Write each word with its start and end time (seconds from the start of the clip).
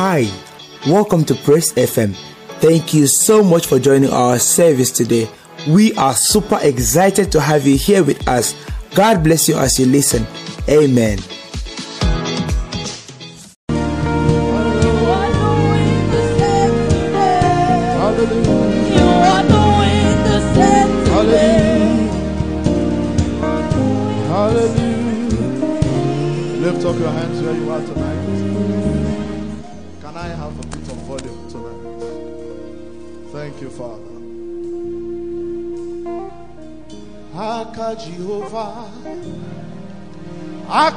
Hi, 0.00 0.30
welcome 0.86 1.24
to 1.24 1.34
Praise 1.34 1.72
FM. 1.72 2.14
Thank 2.60 2.94
you 2.94 3.08
so 3.08 3.42
much 3.42 3.66
for 3.66 3.80
joining 3.80 4.10
our 4.10 4.38
service 4.38 4.92
today. 4.92 5.28
We 5.66 5.92
are 5.94 6.14
super 6.14 6.60
excited 6.62 7.32
to 7.32 7.40
have 7.40 7.66
you 7.66 7.76
here 7.76 8.04
with 8.04 8.28
us. 8.28 8.54
God 8.94 9.24
bless 9.24 9.48
you 9.48 9.58
as 9.58 9.76
you 9.76 9.86
listen. 9.86 10.24
Amen. 10.68 11.18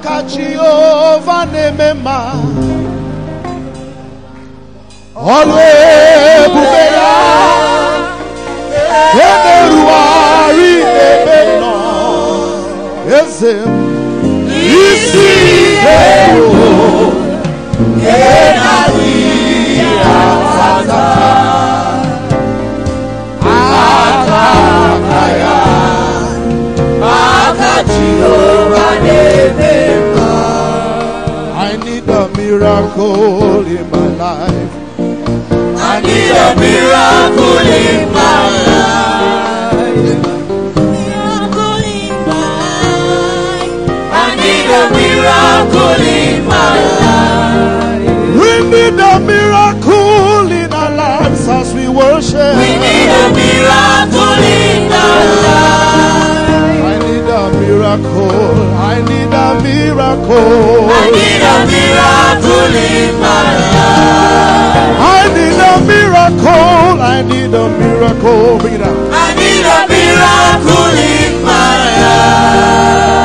cateou 0.02 0.80
miracle 32.52 33.66
in 33.66 33.90
my 33.90 34.07
life. 34.24 34.71
I 34.99 36.02
need 36.02 36.32
a 36.32 36.49
miracle 36.60 37.60
in 37.63 38.12
my 38.12 38.43
life. 38.68 39.96
Miracle 40.76 41.84
in 41.99 42.12
my 42.27 42.52
life. 43.08 43.80
I 44.12 44.27
need 44.43 44.68
a 44.68 44.85
miracle 44.99 46.02
in 46.20 46.40
my 46.52 46.76
life. 46.99 48.10
We 48.41 48.52
need 48.74 48.99
a 48.99 49.15
miracle 49.32 50.52
in 50.52 50.74
our 50.74 50.91
lives 50.91 51.48
as 51.48 51.74
we 51.74 51.88
worship. 51.88 52.55
We 52.60 52.70
need 52.86 53.12
a 53.21 53.27
miracle 53.32 54.43
in 54.43 54.91
our 54.91 55.24
life. 55.48 56.01
I 57.91 57.97
need 57.97 58.07
a 58.07 59.59
miracle. 59.59 59.59
I 59.59 59.67
need 59.67 59.84
a 60.23 60.31
miracle. 60.31 60.91
I 60.91 61.11
need 61.11 61.43
a 61.43 61.59
miracle 61.67 62.71
in 62.71 63.20
my 63.20 63.43
life. 63.75 64.95
I 64.95 65.28
need 65.35 65.59
a 65.59 65.75
miracle. 65.91 67.01
I 67.01 67.22
need 67.22 67.53
a 67.53 67.67
miracle. 67.67 68.59
Bring 68.59 68.75
it 68.75 68.81
out. 68.81 68.95
I 69.12 69.35
need 69.35 69.66
a 69.67 69.79
miracle 69.91 70.95
in 71.03 71.44
my 71.44 71.75
life. 72.00 73.21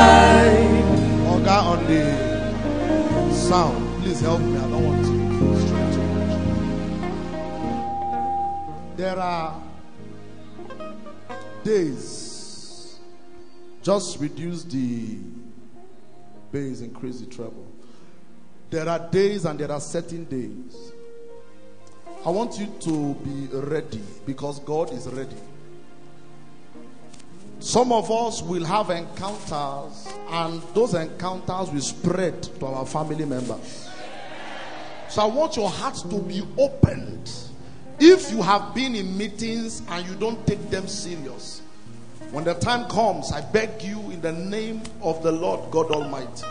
Just 13.86 14.18
reduce 14.18 14.64
the 14.64 15.16
bass, 16.50 16.80
increase 16.80 17.20
the 17.20 17.26
treble. 17.26 17.64
There 18.68 18.88
are 18.88 18.98
days 18.98 19.44
and 19.44 19.60
there 19.60 19.70
are 19.70 19.80
certain 19.80 20.24
days. 20.24 20.90
I 22.24 22.30
want 22.30 22.58
you 22.58 22.66
to 22.80 23.14
be 23.14 23.46
ready 23.56 24.02
because 24.26 24.58
God 24.58 24.92
is 24.92 25.06
ready. 25.06 25.36
Some 27.60 27.92
of 27.92 28.10
us 28.10 28.42
will 28.42 28.64
have 28.64 28.90
encounters, 28.90 30.08
and 30.30 30.60
those 30.74 30.94
encounters 30.94 31.70
will 31.70 31.80
spread 31.80 32.42
to 32.42 32.66
our 32.66 32.86
family 32.86 33.24
members. 33.24 33.88
So 35.08 35.22
I 35.22 35.26
want 35.26 35.56
your 35.56 35.70
heart 35.70 35.94
to 36.10 36.18
be 36.22 36.42
opened. 36.58 37.30
If 38.00 38.32
you 38.32 38.42
have 38.42 38.74
been 38.74 38.96
in 38.96 39.16
meetings 39.16 39.80
and 39.88 40.04
you 40.08 40.16
don't 40.16 40.44
take 40.44 40.70
them 40.70 40.88
serious, 40.88 41.62
when 42.30 42.44
the 42.44 42.54
time 42.54 42.88
comes, 42.88 43.32
I 43.32 43.40
beg 43.40 43.82
you 43.82 43.98
in 44.10 44.20
the 44.20 44.32
name 44.32 44.82
of 45.02 45.22
the 45.22 45.32
Lord 45.32 45.70
God 45.70 45.90
Almighty. 45.90 46.46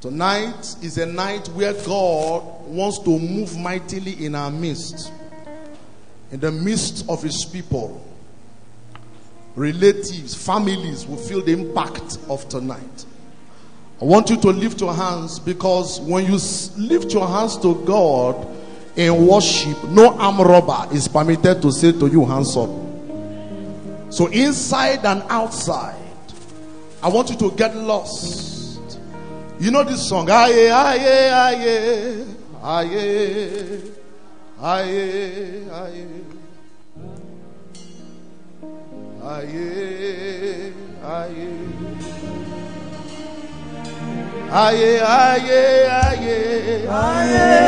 Tonight 0.00 0.76
is 0.82 0.98
a 0.98 1.06
night 1.06 1.48
where 1.48 1.72
God 1.72 2.66
wants 2.66 2.98
to 3.00 3.18
move 3.18 3.56
mightily 3.56 4.24
in 4.24 4.34
our 4.34 4.50
midst, 4.50 5.12
in 6.30 6.40
the 6.40 6.52
midst 6.52 7.08
of 7.08 7.22
His 7.22 7.44
people 7.44 8.04
relatives, 9.58 10.34
families 10.34 11.06
will 11.06 11.16
feel 11.16 11.42
the 11.42 11.52
impact 11.52 12.18
of 12.28 12.48
tonight. 12.48 13.04
I 14.00 14.04
want 14.04 14.30
you 14.30 14.36
to 14.40 14.48
lift 14.50 14.80
your 14.80 14.94
hands 14.94 15.40
because 15.40 16.00
when 16.00 16.24
you 16.24 16.38
lift 16.76 17.12
your 17.12 17.26
hands 17.26 17.58
to 17.58 17.74
God 17.84 18.46
in 18.96 19.26
worship, 19.26 19.82
no 19.88 20.16
arm 20.16 20.40
robber 20.40 20.94
is 20.94 21.08
permitted 21.08 21.60
to 21.62 21.72
say 21.72 21.92
to 21.92 22.06
you, 22.06 22.24
hands 22.24 22.56
up. 22.56 22.70
So, 24.10 24.26
inside 24.26 25.04
and 25.04 25.22
outside, 25.28 25.96
I 27.02 27.08
want 27.08 27.30
you 27.30 27.36
to 27.36 27.50
get 27.52 27.76
lost. 27.76 28.98
You 29.60 29.70
know 29.70 29.84
this 29.84 30.08
song? 30.08 30.30
Aye, 30.30 30.70
aye, 30.70 31.30
aye, 31.32 32.24
aye, 32.62 33.82
aye, 34.62 35.64
aye. 35.72 36.06
Aye, 39.28 40.72
aye. 41.04 41.58
Aye, 44.50 45.00
aye, 45.00 45.86
aye. 45.86 46.86
Aye, 46.88 47.58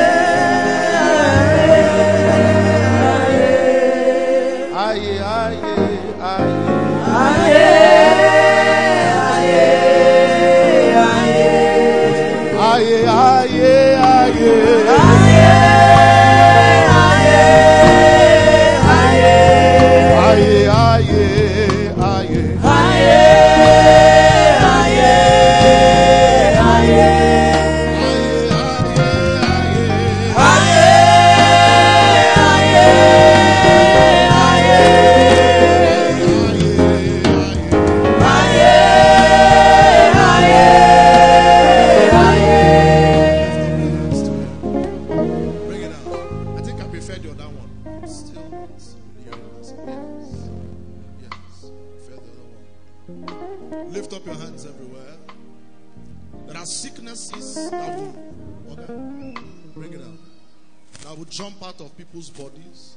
That 61.11 61.19
will 61.19 61.25
jump 61.25 61.61
out 61.65 61.81
of 61.81 61.97
people's 61.99 62.31
bodies. 62.31 62.97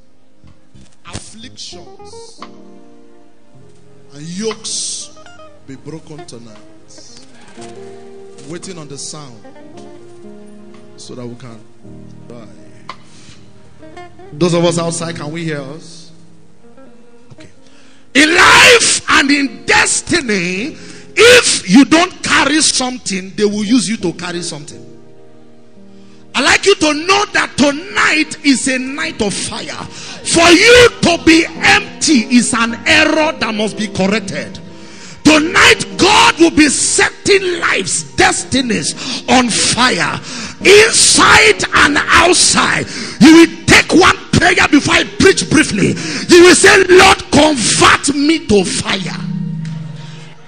Afflictions 1.03 2.39
and 4.13 4.21
yokes 4.21 5.17
be 5.65 5.75
broken 5.77 6.23
tonight. 6.27 6.55
Waiting 8.49 8.77
on 8.77 8.87
the 8.87 8.99
sound 8.99 9.43
so 10.95 11.15
that 11.15 11.25
we 11.25 11.33
can 11.33 11.59
drive. 12.27 12.49
Those 14.33 14.53
of 14.53 14.63
us 14.63 14.77
outside, 14.77 15.15
can 15.15 15.31
we 15.31 15.45
hear 15.45 15.61
us? 15.61 16.11
Okay. 17.31 17.49
In 18.13 18.35
life 18.35 19.09
and 19.09 19.31
in 19.31 19.65
destiny, 19.65 20.77
if 21.17 21.67
you 21.67 21.83
don't 21.85 22.21
carry 22.21 22.61
something, 22.61 23.31
they 23.35 23.45
will 23.45 23.65
use 23.65 23.89
you 23.89 23.97
to 23.97 24.13
carry 24.13 24.43
something. 24.43 24.91
I 26.35 26.41
like 26.41 26.65
you 26.65 26.73
to 26.75 26.93
know 26.93 27.25
that 27.33 27.53
tonight 27.57 27.92
is 28.17 28.67
a 28.67 28.79
night 28.79 29.21
of 29.21 29.33
fire. 29.33 29.83
For 30.23 30.47
you 30.49 30.89
to 31.01 31.23
be 31.25 31.45
empty 31.47 32.35
is 32.35 32.53
an 32.53 32.75
error 32.85 33.31
that 33.39 33.53
must 33.55 33.77
be 33.77 33.87
corrected. 33.87 34.59
Tonight, 35.23 35.85
God 35.97 36.37
will 36.39 36.51
be 36.51 36.67
setting 36.69 37.59
lives, 37.59 38.03
destinies 38.15 38.93
on 39.29 39.49
fire, 39.49 40.19
inside 40.59 41.63
and 41.73 41.97
outside. 41.97 42.85
You 43.19 43.33
will 43.37 43.65
take 43.65 43.93
one 43.93 44.17
prayer 44.31 44.67
before 44.69 44.95
I 44.95 45.03
preach 45.19 45.49
briefly. 45.49 45.93
You 46.29 46.43
will 46.43 46.55
say, 46.55 46.83
Lord, 46.89 47.17
convert 47.31 48.15
me 48.15 48.45
to 48.47 48.63
fire. 48.65 49.19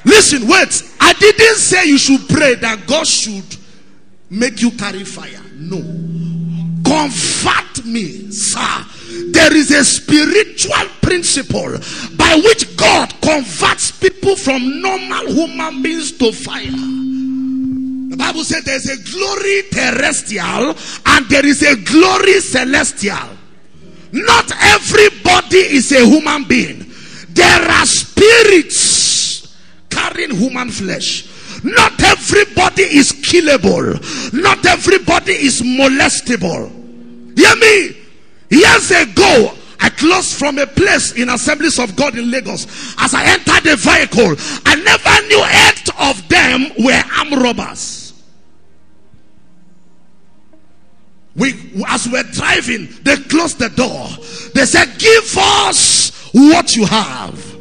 Listen, 0.03 0.47
wait. 0.47 0.83
I 0.99 1.13
didn't 1.13 1.55
say 1.55 1.85
you 1.85 1.97
should 1.97 2.27
pray 2.29 2.55
that 2.55 2.85
God 2.85 3.07
should 3.07 3.57
make 4.29 4.61
you 4.61 4.71
carry 4.71 5.03
fire. 5.03 5.41
No. 5.55 6.04
Convert 6.95 7.85
me, 7.85 8.31
sir. 8.31 8.85
There 9.31 9.53
is 9.53 9.69
a 9.71 9.83
spiritual 9.83 10.87
principle 11.01 11.77
by 12.15 12.41
which 12.45 12.77
God 12.77 13.13
converts 13.21 13.91
people 13.91 14.37
from 14.37 14.81
normal 14.81 15.27
human 15.27 15.81
beings 15.81 16.13
to 16.13 16.31
fire. 16.31 16.71
The 16.71 18.15
Bible 18.17 18.45
says 18.45 18.63
there's 18.63 18.87
a 18.87 18.97
glory 19.11 19.63
terrestrial 19.71 20.73
and 21.05 21.25
there 21.27 21.45
is 21.45 21.63
a 21.63 21.75
glory 21.75 22.39
celestial. 22.39 23.29
Not 24.13 24.49
everybody 24.61 25.75
is 25.75 25.91
a 25.91 26.05
human 26.05 26.45
being. 26.45 26.85
There 27.29 27.61
are 27.61 27.85
spirits 27.85 29.53
carrying 29.89 30.31
human 30.31 30.71
flesh. 30.71 31.27
Not 31.61 32.01
everybody 32.01 32.83
is 32.83 33.11
killable. 33.11 33.99
Not 34.31 34.65
everybody 34.65 35.33
is 35.33 35.61
molestable. 35.61 36.84
Hear 37.35 37.55
me? 37.55 37.97
Years 38.49 38.91
ago, 38.91 39.51
I 39.79 39.89
closed 39.89 40.37
from 40.37 40.57
a 40.57 40.67
place 40.67 41.13
in 41.13 41.29
Assemblies 41.29 41.79
of 41.79 41.95
God 41.95 42.17
in 42.17 42.31
Lagos. 42.31 42.65
As 42.99 43.13
I 43.13 43.25
entered 43.25 43.63
the 43.63 43.75
vehicle, 43.75 44.35
I 44.65 44.75
never 44.75 45.27
knew 45.27 45.43
eight 45.43 45.89
of 45.99 46.27
them 46.29 46.83
were 46.83 47.03
armed 47.17 47.43
robbers. 47.43 48.13
We, 51.35 51.53
as 51.87 52.07
we're 52.07 52.23
driving, 52.23 52.87
they 53.03 53.17
closed 53.17 53.59
the 53.59 53.69
door. 53.69 54.07
They 54.53 54.65
said, 54.65 54.97
Give 54.97 55.37
us 55.37 56.29
what 56.33 56.75
you 56.75 56.85
have. 56.85 57.54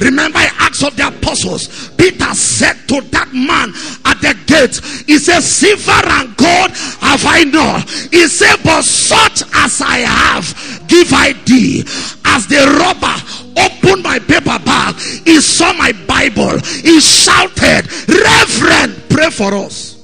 Remember, 0.00 0.38
I 0.38 0.48
asked 0.58 0.82
of 0.82 0.96
the 0.96 1.08
apostles. 1.08 1.90
Peter 1.96 2.32
said 2.34 2.74
to 2.88 3.02
that 3.12 3.28
man 3.34 3.68
at 4.06 4.16
the 4.22 4.32
gate, 4.48 4.80
He 5.06 5.18
said, 5.18 5.40
Silver 5.40 5.92
and 5.92 6.34
gold 6.36 6.70
have 7.04 7.24
I 7.26 7.44
not. 7.44 7.88
He 8.10 8.26
said, 8.26 8.56
But 8.64 8.82
such 8.82 9.42
as 9.54 9.80
I 9.82 9.98
have, 9.98 10.88
give 10.88 11.12
I 11.12 11.34
thee. 11.44 11.84
As 12.24 12.46
the 12.46 12.64
robber 12.80 13.12
opened 13.60 14.02
my 14.02 14.18
paper 14.18 14.58
bag, 14.64 14.94
he 15.26 15.40
saw 15.40 15.72
my 15.74 15.92
Bible. 16.08 16.58
He 16.82 16.98
shouted, 17.00 17.84
Reverend, 18.08 19.02
pray 19.10 19.28
for 19.30 19.54
us. 19.54 19.98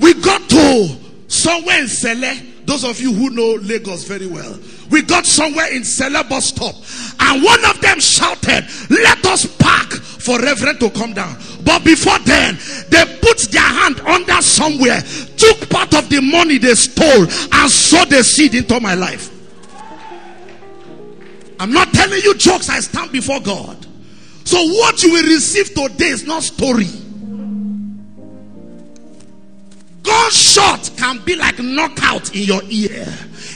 We 0.00 0.14
got 0.14 0.48
to 0.48 0.96
somewhere 1.28 1.80
in 1.82 1.88
Sele. 1.88 2.51
Those 2.72 2.84
of 2.84 3.00
you 3.02 3.12
who 3.12 3.28
know 3.28 3.58
Lagos 3.60 4.04
very 4.04 4.26
well, 4.26 4.58
we 4.88 5.02
got 5.02 5.26
somewhere 5.26 5.70
in 5.74 5.84
Sele 5.84 6.24
bus 6.24 6.46
stop, 6.46 6.74
and 7.20 7.42
one 7.42 7.62
of 7.66 7.78
them 7.82 8.00
shouted, 8.00 8.66
"Let 8.88 9.26
us 9.26 9.44
park 9.58 9.92
for 9.92 10.40
Reverend 10.40 10.80
to 10.80 10.88
come 10.88 11.12
down." 11.12 11.36
But 11.64 11.84
before 11.84 12.18
then, 12.20 12.58
they 12.88 13.04
put 13.20 13.40
their 13.52 13.60
hand 13.60 14.00
under 14.06 14.40
somewhere, 14.40 15.04
took 15.36 15.68
part 15.68 15.92
of 15.92 16.08
the 16.08 16.22
money 16.22 16.56
they 16.56 16.74
stole, 16.74 17.26
and 17.52 17.70
sowed 17.70 18.08
the 18.08 18.24
seed 18.24 18.54
into 18.54 18.80
my 18.80 18.94
life. 18.94 19.28
I'm 21.60 21.74
not 21.74 21.92
telling 21.92 22.22
you 22.22 22.34
jokes. 22.36 22.70
I 22.70 22.80
stand 22.80 23.12
before 23.12 23.40
God. 23.40 23.86
So 24.44 24.56
what 24.66 25.02
you 25.02 25.12
will 25.12 25.24
receive 25.24 25.74
today 25.74 26.08
is 26.08 26.24
not 26.24 26.42
story. 26.42 26.88
Gunshot 30.02 30.90
can 30.96 31.24
be 31.24 31.36
like 31.36 31.58
knockout 31.58 32.34
in 32.34 32.42
your 32.42 32.62
ear 32.64 33.06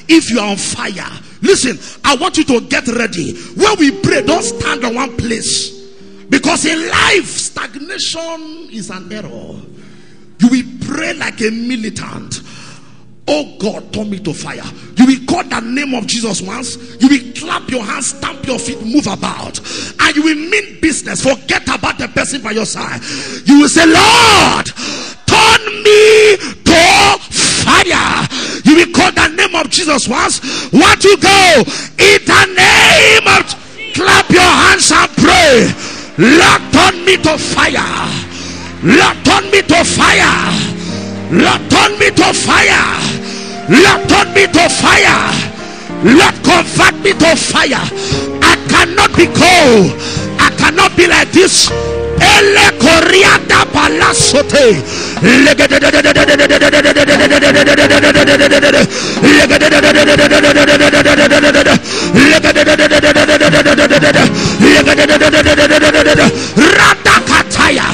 if 0.08 0.30
you 0.30 0.38
are 0.38 0.50
on 0.50 0.56
fire. 0.56 1.20
Listen, 1.42 1.78
I 2.04 2.16
want 2.16 2.38
you 2.38 2.44
to 2.44 2.60
get 2.60 2.86
ready. 2.88 3.36
When 3.54 3.78
we 3.78 4.00
pray, 4.00 4.22
don't 4.22 4.42
stand 4.42 4.84
on 4.84 4.94
one 4.94 5.16
place. 5.16 5.76
Because 6.28 6.64
in 6.64 6.88
life, 6.88 7.26
stagnation 7.26 8.68
is 8.72 8.90
an 8.90 9.12
error. 9.12 9.60
You 10.38 10.48
will 10.50 10.64
pray 10.86 11.14
like 11.14 11.40
a 11.40 11.50
militant. 11.50 12.40
Oh 13.28 13.56
God, 13.58 13.92
turn 13.92 14.10
me 14.10 14.20
to 14.20 14.32
fire. 14.32 14.62
You 14.96 15.06
will 15.06 15.26
call 15.26 15.42
the 15.44 15.60
name 15.60 15.94
of 15.94 16.06
Jesus 16.06 16.40
once. 16.40 16.76
You 17.00 17.08
will 17.08 17.32
clap 17.34 17.68
your 17.70 17.82
hands, 17.82 18.08
stamp 18.08 18.46
your 18.46 18.58
feet, 18.58 18.80
move 18.82 19.06
about. 19.06 19.58
And 20.00 20.16
you 20.16 20.22
will 20.22 20.36
mean 20.36 20.80
business. 20.80 21.22
Forget 21.22 21.62
about 21.64 21.98
the 21.98 22.08
person 22.08 22.42
by 22.42 22.52
your 22.52 22.66
side. 22.66 23.00
You 23.44 23.60
will 23.60 23.68
say, 23.68 23.84
Lord, 23.86 24.70
turn 25.46 25.82
me 25.82 26.36
to 26.66 26.82
fire. 27.30 28.26
You 28.64 28.74
will 28.76 28.92
call 28.92 29.12
the 29.12 29.28
name 29.28 29.54
of 29.54 29.70
Jesus 29.70 30.08
once. 30.08 30.40
Want 30.72 31.00
to 31.02 31.16
go 31.20 31.62
in 31.98 32.18
the 32.26 32.42
name 32.50 33.26
of 33.30 33.46
clap 33.94 34.28
your 34.30 34.42
hands 34.42 34.90
and 34.90 35.10
pray. 35.22 35.70
Lord, 36.18 36.62
turn 36.72 37.04
me 37.04 37.16
to 37.22 37.38
fire. 37.38 37.86
Lord, 38.82 39.16
turn 39.24 39.50
me 39.50 39.62
to 39.62 39.84
fire. 39.84 40.34
Lord, 41.30 41.62
turn 41.70 41.98
me 41.98 42.10
to 42.10 42.32
fire. 42.32 42.86
Lord, 43.68 44.08
turn 44.08 44.34
me 44.34 44.46
to 44.46 44.64
fire. 44.68 45.20
Lord, 46.04 46.36
convert 46.44 46.96
me 47.02 47.12
to 47.12 47.36
fire. 47.36 47.84
I 48.42 48.54
cannot 48.68 49.10
be 49.16 49.26
cold. 49.26 49.94
I 50.38 50.50
cannot 50.58 50.96
be 50.96 51.06
like 51.06 51.30
this 51.32 51.70
ele 52.20 52.66
corriada 52.78 53.64
palasote. 53.72 54.82
Ratakataya 66.56 67.84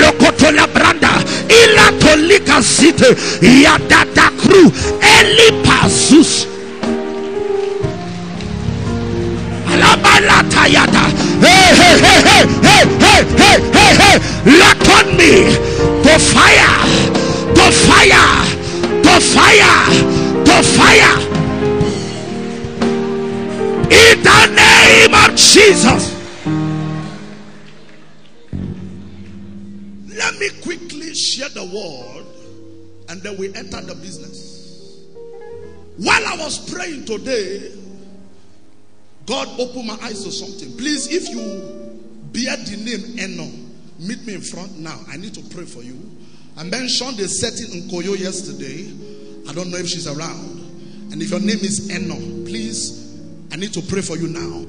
lokotola 0.00 0.66
branda 0.66 1.10
ilatolika 1.48 2.60
zite 2.60 3.16
yadatakru 3.62 4.72
elipazus 5.20 6.46
alabalatayada 9.72 11.02
Hey, 11.64 11.96
hey, 11.98 12.20
hey, 12.28 12.44
hey, 12.60 12.84
hey, 13.00 13.24
hey, 13.40 13.58
hey, 13.72 13.92
hey, 13.96 14.34
on 14.94 15.16
me 15.16 15.48
to 16.04 16.18
fire, 16.18 16.76
the 17.56 17.68
fire, 17.86 18.28
the 19.02 19.16
fire, 19.32 19.76
the 20.44 20.58
fire. 20.76 21.16
In 23.90 24.22
the 24.22 24.42
name 24.54 25.14
of 25.14 25.36
Jesus. 25.36 26.12
Let 30.16 30.38
me 30.38 30.48
quickly 30.62 31.14
share 31.14 31.48
the 31.48 31.64
word 31.64 32.26
and 33.08 33.22
then 33.22 33.36
we 33.38 33.54
enter 33.54 33.80
the 33.80 33.94
business. 33.94 35.00
While 35.96 36.26
I 36.26 36.36
was 36.36 36.70
praying 36.70 37.06
today, 37.06 37.72
God 39.26 39.48
opened 39.58 39.86
my 39.86 39.98
eyes 40.02 40.24
to 40.24 40.30
something. 40.32 40.76
Please, 40.76 41.08
if 41.10 41.28
you 41.28 41.40
bear 42.32 42.56
the 42.56 42.76
name 42.76 43.18
Eno, 43.18 43.50
meet 43.98 44.26
me 44.26 44.34
in 44.34 44.40
front 44.40 44.78
now. 44.78 44.98
I 45.08 45.16
need 45.16 45.34
to 45.34 45.42
pray 45.54 45.64
for 45.64 45.82
you. 45.82 45.98
I 46.56 46.64
mentioned 46.64 47.16
the 47.16 47.28
setting 47.28 47.72
in 47.82 47.88
Koyo 47.88 48.18
yesterday. 48.18 48.92
I 49.48 49.52
don't 49.52 49.70
know 49.70 49.78
if 49.78 49.88
she's 49.88 50.06
around. 50.06 50.60
And 51.12 51.22
if 51.22 51.30
your 51.30 51.40
name 51.40 51.58
is 51.60 51.90
Eno, 51.90 52.16
please, 52.44 53.18
I 53.52 53.56
need 53.56 53.72
to 53.74 53.82
pray 53.82 54.02
for 54.02 54.16
you 54.16 54.28
now. 54.28 54.66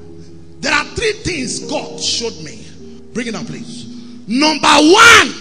There 0.60 0.72
are 0.72 0.84
three 0.84 1.12
things 1.12 1.60
God 1.70 2.00
showed 2.00 2.36
me. 2.42 2.66
Bring 3.12 3.28
it 3.28 3.34
up, 3.34 3.46
please. 3.46 3.86
Number 4.26 4.66
one, 4.66 5.34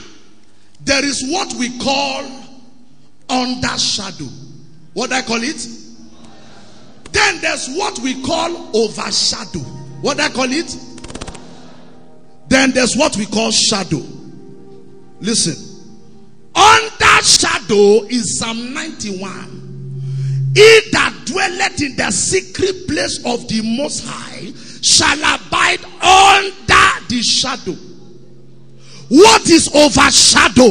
there 0.83 1.03
is 1.03 1.23
what 1.29 1.53
we 1.53 1.77
call 1.79 2.23
under 3.29 3.77
shadow. 3.77 4.29
What 4.93 5.11
I 5.11 5.21
call 5.21 5.41
it? 5.41 5.67
Then 7.15 7.39
there's 7.39 7.69
what 7.69 7.97
we 7.99 8.21
call 8.23 8.75
overshadow. 8.75 9.59
What 10.01 10.19
I 10.19 10.27
call 10.27 10.51
it? 10.51 10.77
Then 12.49 12.71
there's 12.71 12.97
what 12.97 13.15
we 13.15 13.25
call 13.25 13.51
shadow. 13.51 14.03
Listen. 15.21 15.55
Under 16.53 17.23
shadow 17.23 18.03
is 18.09 18.37
Psalm 18.37 18.73
91. 18.73 20.51
He 20.55 20.79
that 20.91 21.13
dwelleth 21.25 21.81
in 21.81 21.95
the 21.95 22.11
secret 22.11 22.85
place 22.85 23.19
of 23.25 23.47
the 23.47 23.61
Most 23.77 24.03
High 24.05 24.51
shall 24.81 25.17
abide 25.17 25.85
under 26.03 27.07
the 27.07 27.21
shadow. 27.21 27.77
What 29.07 29.49
is 29.49 29.69
overshadow? 29.73 30.69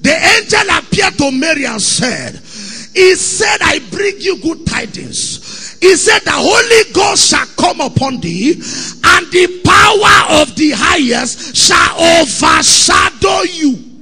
The 0.00 0.14
angel 0.38 0.78
appeared 0.78 1.18
to 1.18 1.30
Mary 1.30 1.66
and 1.66 1.80
said, 1.80 2.36
He 2.94 3.14
said, 3.16 3.58
I 3.60 3.80
bring 3.90 4.14
you 4.20 4.40
good 4.40 4.66
tidings. 4.66 5.43
He 5.80 5.96
said, 5.96 6.20
The 6.20 6.32
Holy 6.32 6.92
Ghost 6.92 7.30
shall 7.30 7.46
come 7.56 7.80
upon 7.80 8.20
thee, 8.20 8.52
and 8.52 9.26
the 9.30 9.60
power 9.64 10.42
of 10.42 10.54
the 10.56 10.70
highest 10.74 11.56
shall 11.56 12.20
overshadow 12.20 13.42
you. 13.52 13.94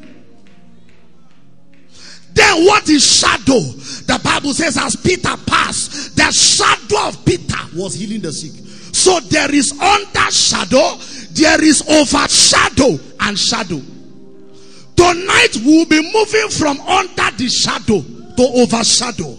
Then 2.35 2.65
what 2.65 2.89
is 2.89 3.05
shadow? 3.05 3.61
The 3.61 4.21
Bible 4.25 4.55
says, 4.55 4.79
as 4.79 4.97
Peter 4.97 5.37
passed, 5.47 6.17
the 6.17 6.31
shadow 6.33 7.09
of 7.09 7.25
Peter 7.25 7.59
was 7.77 7.95
healing 7.95 8.23
the 8.23 8.33
sick. 8.33 8.53
So 8.95 9.21
there 9.21 9.55
is 9.55 9.73
under 9.73 10.31
shadow, 10.31 10.97
there 11.33 11.63
is 11.63 11.83
overshadow 11.89 12.99
and 13.21 13.39
shadow. 13.39 13.81
Tonight 14.97 15.57
we'll 15.65 15.87
be 15.87 16.01
moving 16.13 16.49
from 16.51 16.81
under 16.81 17.37
the 17.37 17.49
shadow 17.49 18.01
to 18.01 18.61
overshadow. 18.63 19.37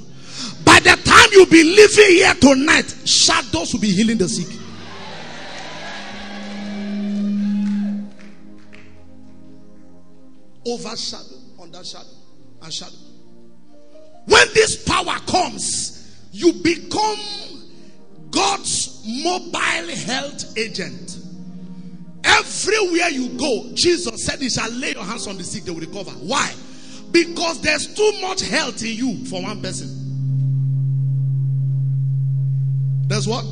You'll 1.33 1.47
be 1.47 1.63
living 1.63 2.09
here 2.09 2.33
tonight, 2.35 2.93
shadows 3.05 3.73
will 3.73 3.79
be 3.79 3.89
healing 3.89 4.19
the 4.19 4.29
sick. 4.29 4.45
Overshadow, 10.63 11.35
under 11.59 11.83
shadow, 11.83 12.05
and 12.61 12.71
shadow. 12.71 12.95
When 14.25 14.47
this 14.53 14.83
power 14.83 15.17
comes, 15.25 16.15
you 16.31 16.53
become 16.53 17.17
God's 18.29 19.01
mobile 19.03 19.95
health 20.05 20.55
agent. 20.55 21.17
Everywhere 22.23 23.09
you 23.09 23.29
go, 23.29 23.71
Jesus 23.73 24.23
said, 24.23 24.39
"He 24.39 24.49
shall 24.49 24.69
lay 24.69 24.91
your 24.91 25.03
hands 25.03 25.25
on 25.25 25.37
the 25.37 25.43
sick; 25.43 25.65
they 25.65 25.71
will 25.71 25.79
recover." 25.79 26.11
Why? 26.11 26.53
Because 27.11 27.59
there's 27.61 27.87
too 27.87 28.11
much 28.21 28.41
health 28.41 28.83
in 28.83 28.95
you 28.95 29.25
for 29.25 29.41
one 29.41 29.59
person. 29.61 30.02
There's 33.07 33.27
what? 33.27 33.45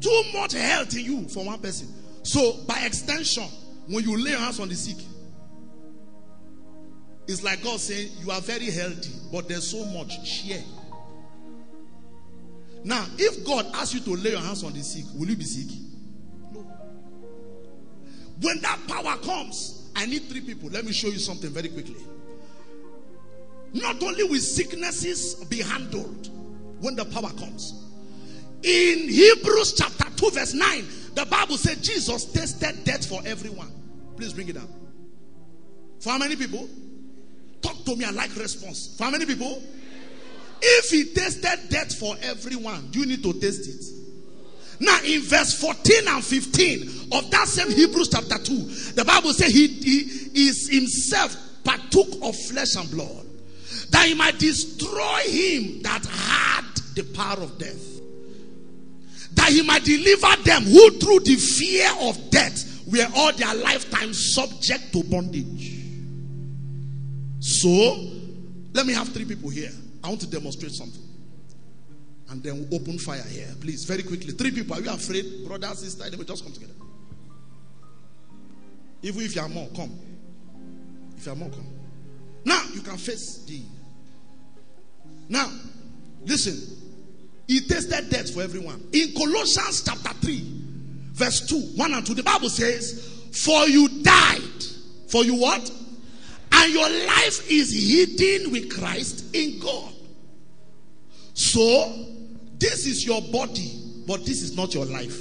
Too 0.00 0.22
much 0.32 0.52
health 0.52 0.94
in 0.96 1.04
you 1.04 1.28
for 1.28 1.44
one 1.44 1.58
person. 1.58 1.88
So, 2.22 2.58
by 2.66 2.80
extension, 2.84 3.44
when 3.88 4.04
you 4.04 4.16
lay 4.16 4.30
hands 4.32 4.60
on 4.60 4.68
the 4.68 4.74
sick, 4.74 4.96
it's 7.26 7.42
like 7.42 7.62
God 7.62 7.78
saying, 7.80 8.10
You 8.20 8.30
are 8.30 8.40
very 8.40 8.70
healthy, 8.70 9.10
but 9.32 9.48
there's 9.48 9.68
so 9.68 9.84
much. 9.86 10.26
Share. 10.26 10.62
Now, 12.84 13.04
if 13.18 13.44
God 13.44 13.66
asks 13.74 13.94
you 13.94 14.00
to 14.00 14.14
lay 14.14 14.30
your 14.30 14.40
hands 14.40 14.62
on 14.62 14.72
the 14.72 14.82
sick, 14.82 15.04
will 15.18 15.28
you 15.28 15.36
be 15.36 15.44
sick? 15.44 15.76
No. 16.52 16.60
When 18.40 18.60
that 18.62 18.78
power 18.86 19.16
comes, 19.18 19.90
I 19.96 20.06
need 20.06 20.22
three 20.28 20.40
people. 20.40 20.70
Let 20.70 20.84
me 20.84 20.92
show 20.92 21.08
you 21.08 21.18
something 21.18 21.50
very 21.50 21.68
quickly. 21.68 21.96
Not 23.74 24.02
only 24.02 24.24
will 24.24 24.38
sicknesses 24.38 25.44
be 25.46 25.60
handled 25.60 26.30
when 26.80 26.94
the 26.94 27.04
power 27.04 27.30
comes. 27.30 27.87
In 28.62 29.08
Hebrews 29.08 29.74
chapter 29.74 30.06
2, 30.16 30.30
verse 30.30 30.54
9, 30.54 30.84
the 31.14 31.26
Bible 31.26 31.56
said 31.56 31.82
Jesus 31.82 32.24
tasted 32.32 32.84
death 32.84 33.06
for 33.06 33.20
everyone. 33.24 33.72
Please 34.16 34.32
bring 34.32 34.48
it 34.48 34.56
up. 34.56 34.68
For 36.00 36.10
how 36.10 36.18
many 36.18 36.36
people? 36.36 36.68
Talk 37.62 37.84
to 37.84 37.96
me, 37.96 38.04
I 38.04 38.10
like 38.10 38.34
response. 38.36 38.96
For 38.96 39.04
how 39.04 39.10
many 39.10 39.26
people? 39.26 39.62
If 40.60 40.90
he 40.90 41.12
tasted 41.14 41.68
death 41.68 41.94
for 41.94 42.16
everyone, 42.22 42.90
you 42.92 43.06
need 43.06 43.22
to 43.22 43.32
taste 43.34 43.68
it? 43.68 43.98
Now, 44.80 44.98
in 45.04 45.22
verse 45.22 45.60
14 45.60 46.08
and 46.08 46.24
15 46.24 47.12
of 47.12 47.30
that 47.30 47.48
same 47.48 47.70
Hebrews 47.70 48.08
chapter 48.10 48.38
2, 48.38 48.54
the 48.94 49.04
Bible 49.04 49.32
says 49.32 49.52
he, 49.52 49.66
he 49.66 50.48
is 50.48 50.68
himself 50.68 51.36
partook 51.64 52.08
of 52.22 52.36
flesh 52.36 52.76
and 52.76 52.88
blood, 52.90 53.26
that 53.90 54.06
he 54.06 54.14
might 54.14 54.38
destroy 54.38 55.20
him 55.26 55.82
that 55.82 56.04
had 56.06 56.64
the 56.94 57.02
power 57.14 57.42
of 57.42 57.58
death, 57.58 57.97
that 59.38 59.48
he 59.48 59.62
might 59.62 59.84
deliver 59.84 60.42
them 60.42 60.64
who, 60.64 60.90
through 60.98 61.20
the 61.20 61.36
fear 61.36 61.88
of 62.02 62.30
death, 62.30 62.82
were 62.86 63.06
all 63.16 63.32
their 63.32 63.54
lifetime 63.54 64.12
subject 64.12 64.92
to 64.92 65.02
bondage. 65.04 65.76
So, 67.40 67.68
let 68.72 68.84
me 68.86 68.92
have 68.94 69.08
three 69.08 69.24
people 69.24 69.50
here. 69.50 69.70
I 70.02 70.08
want 70.08 70.20
to 70.20 70.30
demonstrate 70.30 70.72
something. 70.72 71.02
And 72.30 72.42
then 72.42 72.68
we'll 72.68 72.80
open 72.80 72.98
fire 72.98 73.22
here. 73.22 73.48
Please, 73.60 73.84
very 73.84 74.02
quickly. 74.02 74.32
Three 74.32 74.50
people. 74.50 74.76
Are 74.76 74.80
you 74.80 74.90
afraid? 74.90 75.46
Brother, 75.46 75.68
sister, 75.68 76.10
they 76.10 76.16
will 76.16 76.24
just 76.24 76.44
come 76.44 76.52
together. 76.52 76.74
Even 79.02 79.22
if 79.22 79.34
you 79.34 79.40
are 79.40 79.48
more, 79.48 79.68
come. 79.74 79.98
If 81.16 81.24
you 81.24 81.32
are 81.32 81.36
more, 81.36 81.48
come. 81.48 81.66
Now 82.44 82.62
you 82.74 82.82
can 82.82 82.96
face 82.96 83.44
the. 83.46 83.62
Now, 85.28 85.50
listen. 86.24 86.87
He 87.48 87.60
tasted 87.60 88.10
death 88.10 88.32
for 88.32 88.42
everyone. 88.42 88.86
In 88.92 89.14
Colossians 89.14 89.82
chapter 89.82 90.12
3, 90.20 90.44
verse 91.14 91.46
2, 91.46 91.58
1 91.76 91.94
and 91.94 92.06
2, 92.06 92.14
the 92.14 92.22
Bible 92.22 92.50
says, 92.50 93.24
For 93.32 93.66
you 93.66 93.88
died. 94.02 94.42
For 95.08 95.24
you 95.24 95.36
what? 95.36 95.70
And 96.52 96.72
your 96.72 96.88
life 96.88 97.50
is 97.50 97.72
hidden 97.72 98.52
with 98.52 98.70
Christ 98.78 99.34
in 99.34 99.58
God. 99.60 99.94
So, 101.32 102.06
this 102.58 102.86
is 102.86 103.06
your 103.06 103.22
body, 103.22 103.72
but 104.06 104.26
this 104.26 104.42
is 104.42 104.54
not 104.54 104.74
your 104.74 104.84
life. 104.84 105.18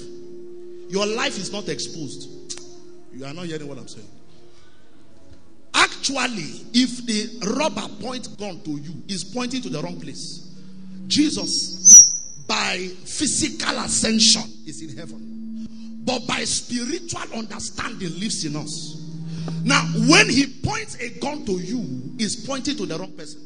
Your 0.89 1.05
life 1.05 1.37
is 1.37 1.51
not 1.51 1.69
exposed. 1.69 2.61
You 3.13 3.25
are 3.25 3.33
not 3.33 3.45
hearing 3.45 3.67
what 3.67 3.77
I'm 3.77 3.87
saying. 3.87 4.07
Actually, 5.73 6.65
if 6.73 7.05
the 7.05 7.47
rubber 7.55 7.87
point 8.01 8.37
gun 8.37 8.59
to 8.61 8.71
you, 8.71 8.93
is 9.07 9.23
pointing 9.23 9.61
to 9.61 9.69
the 9.69 9.81
wrong 9.81 9.99
place. 9.99 10.43
Jesus, 11.07 11.76
by 12.47 12.89
physical 13.03 13.77
ascension, 13.79 14.43
is 14.65 14.81
in 14.81 14.97
heaven, 14.97 15.67
but 16.05 16.25
by 16.27 16.43
spiritual 16.45 17.37
understanding, 17.37 18.19
lives 18.19 18.45
in 18.45 18.55
us. 18.55 19.03
Now, 19.63 19.81
when 20.07 20.29
he 20.29 20.47
points 20.47 20.95
a 20.95 21.09
gun 21.19 21.45
to 21.45 21.53
you, 21.53 22.15
is 22.19 22.35
pointing 22.35 22.77
to 22.77 22.85
the 22.85 22.97
wrong 22.97 23.11
person. 23.11 23.41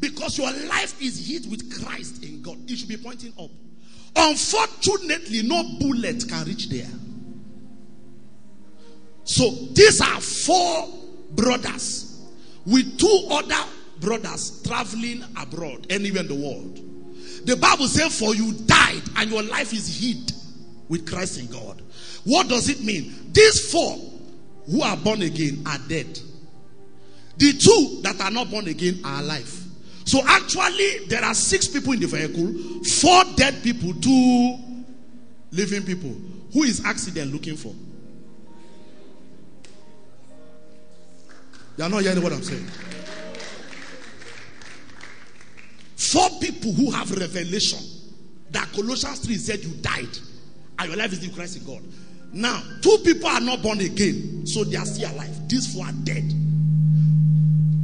Because 0.00 0.38
your 0.38 0.50
life 0.68 1.00
is 1.00 1.26
hid 1.26 1.50
with 1.50 1.82
Christ 1.82 2.22
in 2.22 2.42
God. 2.42 2.58
It 2.70 2.76
should 2.76 2.88
be 2.88 2.96
pointing 2.96 3.32
up. 3.38 3.50
Unfortunately, 4.14 5.42
no 5.42 5.62
bullet 5.78 6.24
can 6.28 6.44
reach 6.46 6.68
there. 6.68 6.88
So 9.24 9.50
these 9.72 10.00
are 10.00 10.20
four 10.20 10.88
brothers 11.32 12.22
with 12.64 12.98
two 12.98 13.28
other 13.30 13.68
brothers 14.00 14.62
traveling 14.62 15.24
abroad, 15.40 15.86
anywhere 15.90 16.22
in 16.22 16.28
the 16.28 16.34
world. 16.34 16.85
The 17.46 17.56
Bible 17.56 17.86
says, 17.86 18.18
For 18.18 18.34
you 18.34 18.52
died, 18.66 19.02
and 19.16 19.30
your 19.30 19.44
life 19.44 19.72
is 19.72 20.00
hid 20.00 20.32
with 20.88 21.08
Christ 21.08 21.38
in 21.38 21.46
God. 21.46 21.80
What 22.24 22.48
does 22.48 22.68
it 22.68 22.80
mean? 22.82 23.30
These 23.32 23.70
four 23.70 23.96
who 24.68 24.82
are 24.82 24.96
born 24.96 25.22
again 25.22 25.62
are 25.64 25.78
dead. 25.88 26.18
The 27.38 27.52
two 27.52 28.00
that 28.02 28.20
are 28.20 28.32
not 28.32 28.50
born 28.50 28.66
again 28.66 29.00
are 29.04 29.20
alive. 29.20 29.62
So 30.04 30.22
actually, 30.26 31.06
there 31.06 31.24
are 31.24 31.34
six 31.34 31.68
people 31.68 31.92
in 31.92 32.00
the 32.00 32.06
vehicle, 32.08 32.82
four 32.84 33.22
dead 33.36 33.62
people, 33.62 33.94
two 33.94 34.58
living 35.52 35.84
people. 35.84 36.16
Who 36.52 36.64
is 36.64 36.84
accident 36.84 37.32
looking 37.32 37.56
for? 37.56 37.72
You 41.76 41.84
are 41.84 41.90
not 41.90 42.02
hearing 42.02 42.22
what 42.22 42.32
I'm 42.32 42.42
saying. 42.42 42.66
Four 46.12 46.28
people 46.40 46.72
who 46.72 46.90
have 46.90 47.10
revelation 47.10 47.78
that 48.50 48.70
Colossians 48.72 49.20
3 49.20 49.34
said 49.36 49.60
you 49.60 49.74
died 49.76 50.18
and 50.78 50.88
your 50.88 50.96
life 50.96 51.12
is 51.12 51.24
in 51.24 51.32
Christ 51.32 51.56
in 51.56 51.64
God. 51.64 51.82
Now, 52.32 52.62
two 52.80 52.98
people 53.04 53.28
are 53.28 53.40
not 53.40 53.62
born 53.62 53.80
again, 53.80 54.46
so 54.46 54.62
they 54.64 54.76
are 54.76 54.84
still 54.84 55.10
alive. 55.10 55.48
These 55.48 55.74
four 55.74 55.86
are 55.86 55.92
dead. 56.04 56.24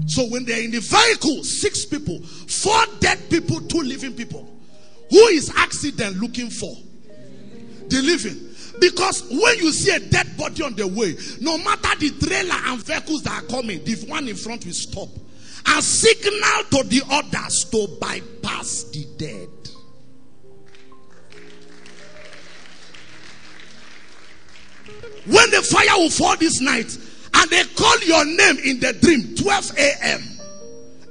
So 0.07 0.25
when 0.27 0.45
they're 0.45 0.63
in 0.63 0.71
the 0.71 0.81
vehicle, 0.81 1.43
six 1.43 1.85
people, 1.85 2.21
four 2.23 2.81
dead 3.01 3.19
people, 3.31 3.61
two 3.63 3.81
living 3.83 4.15
people. 4.15 4.49
Who 5.11 5.27
is 5.29 5.53
accident 5.57 6.17
looking 6.19 6.51
for? 6.51 6.75
The 7.89 8.03
living. 8.03 8.39
Because 8.81 9.23
when 9.31 9.59
you 9.59 9.73
see 9.73 9.95
a 9.95 10.01
dead 10.01 10.37
body 10.37 10.63
on 10.63 10.75
the 10.75 10.87
way, 10.87 11.17
no 11.41 11.59
matter 11.59 11.99
the 11.99 12.11
trailer 12.25 12.55
and 12.67 12.83
vehicles 12.85 13.23
that 13.23 13.43
are 13.43 13.47
coming, 13.47 13.83
the 13.85 13.95
one 14.09 14.29
in 14.29 14.37
front 14.37 14.65
will 14.65 14.73
stop 14.73 15.09
and 15.67 15.85
signal 15.85 16.65
to 16.71 16.89
the 16.89 17.03
others 17.11 17.65
to 17.71 17.87
bypass 18.01 18.85
the 18.85 19.07
dead. 19.17 19.49
When 25.27 25.51
the 25.51 25.63
fire 25.63 25.99
will 25.99 26.11
fall 26.11 26.37
this 26.37 26.61
night 26.61 26.99
and 27.35 27.51
they 27.51 27.63
call 27.77 27.99
your 28.01 28.25
name 28.25 28.59
in 28.65 28.81
the 28.81 28.93
dream, 29.01 29.37
12 29.37 29.79
a.m., 29.79 30.23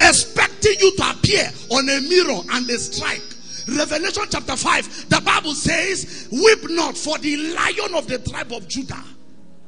expecting 0.01 0.73
you 0.79 0.95
to 0.97 1.09
appear 1.11 1.49
on 1.69 1.87
a 1.89 2.01
mirror 2.01 2.41
and 2.51 2.67
they 2.67 2.75
strike. 2.77 3.21
Revelation 3.67 4.23
chapter 4.29 4.55
5, 4.57 5.09
the 5.09 5.21
Bible 5.21 5.53
says, 5.53 6.27
Weep 6.31 6.69
not, 6.71 6.97
for 6.97 7.17
the 7.19 7.37
lion 7.55 7.95
of 7.95 8.07
the 8.07 8.19
tribe 8.19 8.51
of 8.51 8.67
Judah 8.67 9.03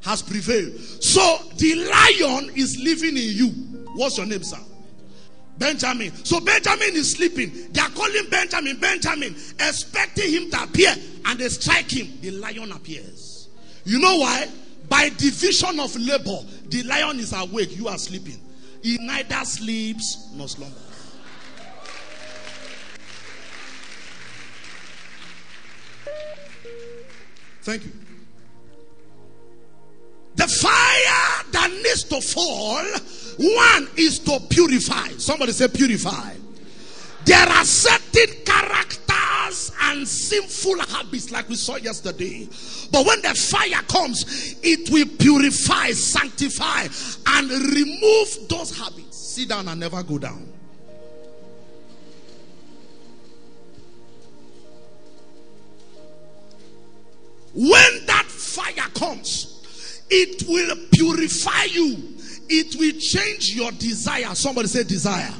has 0.04 0.22
prevailed. 0.22 0.78
So 0.80 1.38
the 1.56 1.75
lion 1.75 2.52
is 2.56 2.78
living 2.80 3.16
in 3.16 3.30
you. 3.30 3.48
What's 3.96 4.18
your 4.18 4.25
name, 4.25 4.44
sir? 4.44 4.58
Benjamin. 5.57 6.12
So 6.25 6.39
Benjamin 6.39 6.93
is 6.93 7.12
sleeping. 7.12 7.72
They 7.72 7.81
are 7.81 7.89
calling 7.89 8.29
Benjamin, 8.29 8.79
Benjamin, 8.79 9.36
expecting 9.60 10.31
him 10.31 10.51
to 10.51 10.63
appear, 10.63 10.93
and 11.25 11.39
they 11.39 11.50
strike 11.50 11.91
him. 11.91 12.07
The 12.22 12.31
lion 12.31 12.72
appears. 12.72 13.50
You 13.86 14.00
know 14.00 14.17
why? 14.19 14.48
By 14.89 15.10
division 15.10 15.79
of 15.79 15.95
labor, 15.95 16.39
the 16.67 16.83
lion 16.83 17.19
is 17.19 17.33
awake, 17.33 17.75
you 17.75 17.88
are 17.88 17.98
sleeping. 17.98 18.39
He 18.81 18.98
neither 19.00 19.45
sleeps 19.45 20.29
nor 20.33 20.48
slumbers. 20.48 20.79
Thank 27.62 27.86
you. 27.86 27.91
The 30.36 30.48
fire 30.48 31.33
that 31.63 31.72
needs 31.72 32.03
to 32.03 32.22
fall, 32.22 32.84
one 33.39 33.88
is 33.98 34.20
to 34.20 34.39
purify. 34.50 35.08
Somebody 35.17 35.53
say 35.53 35.67
purify. 35.67 36.34
There 37.25 37.48
are 37.48 37.65
certain 37.65 38.43
characters 38.46 39.72
and 39.82 40.08
sinful 40.08 40.79
habits, 40.79 41.32
like 41.32 41.48
we 41.48 41.55
saw 41.55 41.77
yesterday. 41.77 42.48
But 42.91 43.05
when 43.05 43.22
the 43.22 43.34
fire 43.34 43.82
comes, 43.88 44.55
it 44.62 44.89
will 44.89 45.08
purify, 45.17 45.91
sanctify, 45.91 46.88
and 47.27 47.50
remove 47.50 48.50
those 48.50 48.77
habits. 48.77 49.17
Sit 49.17 49.50
down 49.50 49.67
and 49.67 49.79
never 49.79 50.03
go 50.03 50.17
down. 50.17 50.50
When 57.55 58.05
that 58.08 58.25
fire 58.25 58.89
comes, 58.96 59.62
it 60.10 60.43
will 60.48 60.75
purify 60.91 61.63
you. 61.65 62.15
It 62.50 62.75
will 62.75 63.00
change 63.00 63.55
your 63.55 63.72
desire. 63.72 64.36
Somebody 64.36 64.67
say 64.67 64.83
desire. 64.83 65.33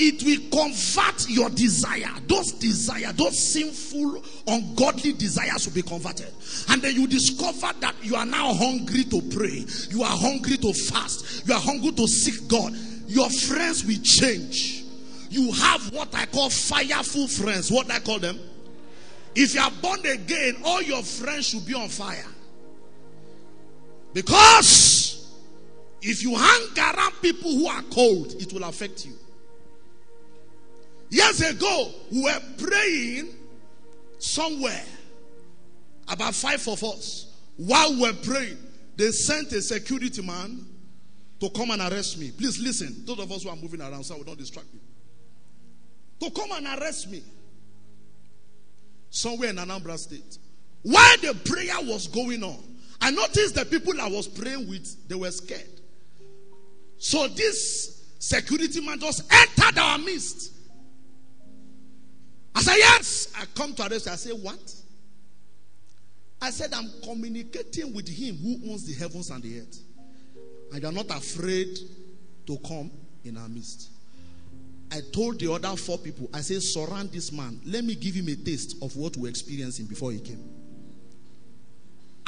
It 0.00 0.22
will 0.22 0.48
convert 0.50 1.28
your 1.28 1.50
desire. 1.50 2.14
Those 2.28 2.52
desire, 2.52 3.12
those 3.12 3.36
sinful, 3.36 4.22
ungodly 4.46 5.12
desires 5.12 5.66
will 5.66 5.74
be 5.74 5.82
converted. 5.82 6.32
And 6.68 6.80
then 6.80 6.94
you 6.94 7.08
discover 7.08 7.72
that 7.80 7.96
you 8.00 8.14
are 8.14 8.24
now 8.24 8.54
hungry 8.54 9.02
to 9.04 9.20
pray. 9.22 9.64
You 9.90 10.04
are 10.04 10.16
hungry 10.16 10.56
to 10.58 10.72
fast. 10.72 11.46
You 11.48 11.54
are 11.54 11.60
hungry 11.60 11.90
to 11.92 12.06
seek 12.06 12.46
God. 12.46 12.74
Your 13.08 13.28
friends 13.28 13.84
will 13.84 13.98
change. 14.02 14.84
You 15.30 15.50
have 15.52 15.92
what 15.92 16.14
I 16.14 16.26
call 16.26 16.48
fireful 16.48 17.26
friends. 17.26 17.70
What 17.70 17.90
I 17.90 17.98
call 17.98 18.20
them? 18.20 18.38
If 19.34 19.54
you 19.54 19.60
are 19.60 19.70
born 19.82 20.06
again, 20.06 20.58
all 20.64 20.80
your 20.80 21.02
friends 21.02 21.48
should 21.48 21.66
be 21.66 21.74
on 21.74 21.88
fire. 21.88 22.24
Because 24.12 25.32
if 26.02 26.22
you 26.22 26.34
hang 26.34 26.66
around 26.76 27.12
people 27.20 27.50
who 27.50 27.66
are 27.66 27.82
cold, 27.90 28.34
it 28.40 28.52
will 28.52 28.64
affect 28.64 29.04
you. 29.06 29.12
Years 31.10 31.40
ago, 31.40 31.90
we 32.10 32.22
were 32.22 32.40
praying 32.58 33.34
somewhere. 34.18 34.84
About 36.08 36.34
five 36.34 36.66
of 36.68 36.82
us. 36.84 37.34
While 37.56 37.94
we 37.94 38.02
were 38.02 38.12
praying, 38.22 38.56
they 38.96 39.10
sent 39.10 39.52
a 39.52 39.60
security 39.62 40.22
man 40.22 40.66
to 41.40 41.50
come 41.50 41.70
and 41.70 41.80
arrest 41.80 42.18
me. 42.18 42.30
Please 42.30 42.58
listen. 42.58 43.04
Those 43.04 43.20
of 43.20 43.30
us 43.30 43.42
who 43.42 43.50
are 43.50 43.56
moving 43.56 43.80
around, 43.80 44.04
so 44.04 44.16
we 44.16 44.24
don't 44.24 44.38
distract 44.38 44.68
you. 44.72 44.80
To 46.20 46.30
come 46.34 46.50
and 46.52 46.66
arrest 46.80 47.10
me. 47.10 47.22
Somewhere 49.10 49.50
in 49.50 49.56
Anambra 49.56 49.98
State. 49.98 50.38
While 50.82 51.16
the 51.18 51.34
prayer 51.44 51.76
was 51.82 52.06
going 52.08 52.42
on, 52.42 52.67
I 53.00 53.10
noticed 53.10 53.54
the 53.54 53.64
people 53.64 54.00
I 54.00 54.08
was 54.08 54.26
praying 54.26 54.68
with, 54.68 55.08
they 55.08 55.14
were 55.14 55.30
scared. 55.30 55.80
So 56.98 57.28
this 57.28 58.14
security 58.18 58.84
man 58.84 58.98
just 58.98 59.32
entered 59.32 59.78
our 59.78 59.98
midst. 59.98 60.52
I 62.54 62.60
said, 62.60 62.76
Yes. 62.76 63.32
I 63.38 63.44
come 63.54 63.72
to 63.74 63.86
arrest. 63.86 64.08
I 64.08 64.16
say, 64.16 64.30
What? 64.30 64.74
I 66.40 66.50
said, 66.50 66.72
I'm 66.72 66.88
communicating 67.02 67.92
with 67.94 68.08
him 68.08 68.36
who 68.36 68.70
owns 68.70 68.84
the 68.86 68.94
heavens 68.94 69.30
and 69.30 69.42
the 69.42 69.60
earth. 69.60 69.80
And 70.72 70.82
you're 70.82 70.92
not 70.92 71.10
afraid 71.10 71.78
to 72.46 72.58
come 72.58 72.90
in 73.24 73.36
our 73.36 73.48
midst. 73.48 73.90
I 74.90 75.00
told 75.12 75.38
the 75.38 75.52
other 75.52 75.76
four 75.76 75.98
people, 75.98 76.30
I 76.32 76.40
said, 76.40 76.62
surround 76.62 77.12
this 77.12 77.30
man. 77.30 77.60
Let 77.66 77.84
me 77.84 77.94
give 77.94 78.14
him 78.14 78.28
a 78.28 78.36
taste 78.36 78.76
of 78.82 78.96
what 78.96 79.16
we're 79.16 79.28
experiencing 79.28 79.86
before 79.86 80.12
he 80.12 80.20
came. 80.20 80.42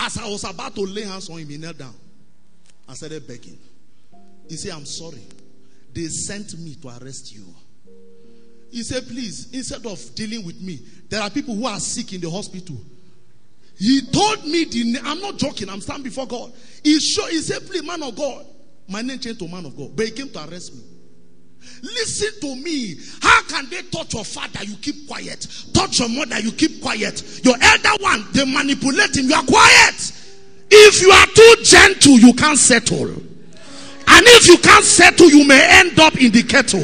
As 0.00 0.16
I 0.16 0.26
was 0.26 0.44
about 0.44 0.74
to 0.76 0.80
lay 0.80 1.02
hands 1.02 1.28
on 1.28 1.38
him, 1.38 1.48
he 1.48 1.58
knelt 1.58 1.76
down. 1.76 1.94
I 2.88 2.94
started 2.94 3.28
begging. 3.28 3.58
He 4.48 4.56
said, 4.56 4.72
I'm 4.72 4.86
sorry. 4.86 5.22
They 5.92 6.06
sent 6.06 6.58
me 6.58 6.74
to 6.76 6.88
arrest 6.88 7.34
you. 7.34 7.44
He 8.70 8.82
said, 8.82 9.06
please, 9.06 9.50
instead 9.52 9.84
of 9.84 10.14
dealing 10.14 10.46
with 10.46 10.60
me, 10.60 10.78
there 11.08 11.20
are 11.20 11.28
people 11.28 11.54
who 11.54 11.66
are 11.66 11.78
sick 11.78 12.12
in 12.14 12.20
the 12.20 12.30
hospital. 12.30 12.76
He 13.76 14.00
told 14.10 14.44
me 14.44 14.64
the 14.64 15.00
I'm 15.04 15.20
not 15.20 15.36
joking, 15.36 15.68
I'm 15.68 15.80
standing 15.80 16.04
before 16.04 16.26
God. 16.26 16.52
He 16.82 16.98
showed, 17.00 17.30
he 17.30 17.40
said, 17.40 17.66
please, 17.66 17.82
man 17.82 18.02
of 18.02 18.16
God. 18.16 18.46
My 18.88 19.02
name 19.02 19.18
changed 19.18 19.40
to 19.40 19.48
man 19.48 19.66
of 19.66 19.76
God. 19.76 19.94
But 19.94 20.06
he 20.06 20.12
came 20.12 20.30
to 20.30 20.48
arrest 20.48 20.74
me. 20.74 20.82
Listen 21.82 22.40
to 22.40 22.56
me. 22.56 22.96
How 23.22 23.42
can 23.42 23.68
they 23.70 23.82
touch 23.82 24.14
your 24.14 24.24
father? 24.24 24.64
You 24.64 24.76
keep 24.76 25.08
quiet. 25.08 25.46
Touch 25.72 26.00
your 26.00 26.08
mother, 26.08 26.38
you 26.40 26.52
keep 26.52 26.80
quiet. 26.82 27.44
Your 27.44 27.56
elder 27.60 28.02
one, 28.02 28.24
they 28.32 28.44
manipulate 28.44 29.16
him. 29.16 29.26
You 29.26 29.34
are 29.34 29.44
quiet. 29.44 30.12
If 30.70 31.02
you 31.02 31.10
are 31.10 31.26
too 31.26 31.64
gentle, 31.64 32.18
you 32.18 32.32
can't 32.34 32.58
settle. 32.58 33.08
And 33.08 34.26
if 34.26 34.48
you 34.48 34.58
can't 34.58 34.84
settle, 34.84 35.30
you 35.30 35.46
may 35.46 35.80
end 35.80 35.98
up 35.98 36.20
in 36.20 36.32
the 36.32 36.42
kettle. 36.42 36.80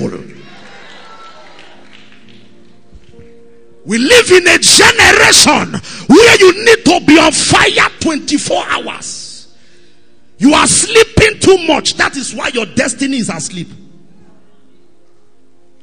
We 3.85 3.99
live 3.99 4.31
in 4.33 4.49
a 4.49 4.59
generation 4.59 5.81
where 6.09 6.39
you 6.39 6.65
need 6.65 6.85
to 6.85 7.01
be 7.07 7.19
on 7.19 7.31
fire 7.31 7.89
24 8.01 8.65
hours. 8.67 9.57
You 10.39 10.55
are 10.55 10.67
sleeping 10.67 11.39
too 11.41 11.67
much. 11.67 11.95
That 11.95 12.17
is 12.17 12.35
why 12.35 12.49
your 12.49 12.67
destiny 12.67 13.19
is 13.19 13.29
asleep. 13.29 13.69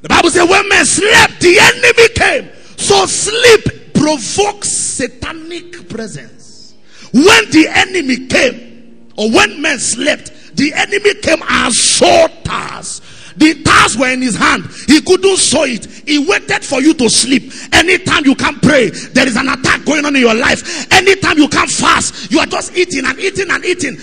The 0.04 0.10
Bible 0.10 0.30
says, 0.32 0.50
when 0.50 0.68
men 0.68 0.86
slept, 0.86 1.40
the 1.40 1.58
enemy 1.60 2.10
came. 2.14 2.52
So 2.78 3.06
sleep 3.06 3.94
provokes 3.94 4.70
satanic 4.70 5.88
presence. 5.88 6.76
When 7.14 7.50
the 7.52 7.68
enemy 7.70 8.28
came, 8.28 9.08
or 9.18 9.32
when 9.32 9.62
men 9.62 9.80
slept, 9.80 10.58
the 10.58 10.74
enemy 10.74 11.16
came 11.22 11.42
and 11.48 11.74
saw 11.74 12.28
tasks. 12.44 13.32
The 13.38 13.64
tasks 13.64 13.98
were 13.98 14.12
in 14.12 14.22
his 14.22 14.36
hand. 14.36 14.66
He 14.88 15.00
couldn't 15.00 15.38
saw 15.38 15.64
it. 15.64 15.86
He 15.86 16.20
waited 16.28 16.66
for 16.66 16.82
you 16.82 16.94
to 16.96 17.10
sleep. 17.10 17.54
Anytime 17.72 18.26
you 18.26 18.36
can 18.36 18.60
pray, 18.60 18.90
there 18.90 19.26
is 19.26 19.38
an 19.38 19.48
attack 19.48 19.86
going 19.86 20.04
on 20.04 20.18
in 20.18 20.22
your 20.22 20.36
life. 20.36 20.92
Anytime 20.92 21.38
you 21.38 21.48
can 21.48 21.68
fast, 21.70 22.30
you 22.30 22.40
are 22.40 22.46
just 22.46 22.76
eating 22.76 23.06
and 23.06 23.18
eating 23.20 23.50
and 23.50 23.64
eating. 23.64 23.98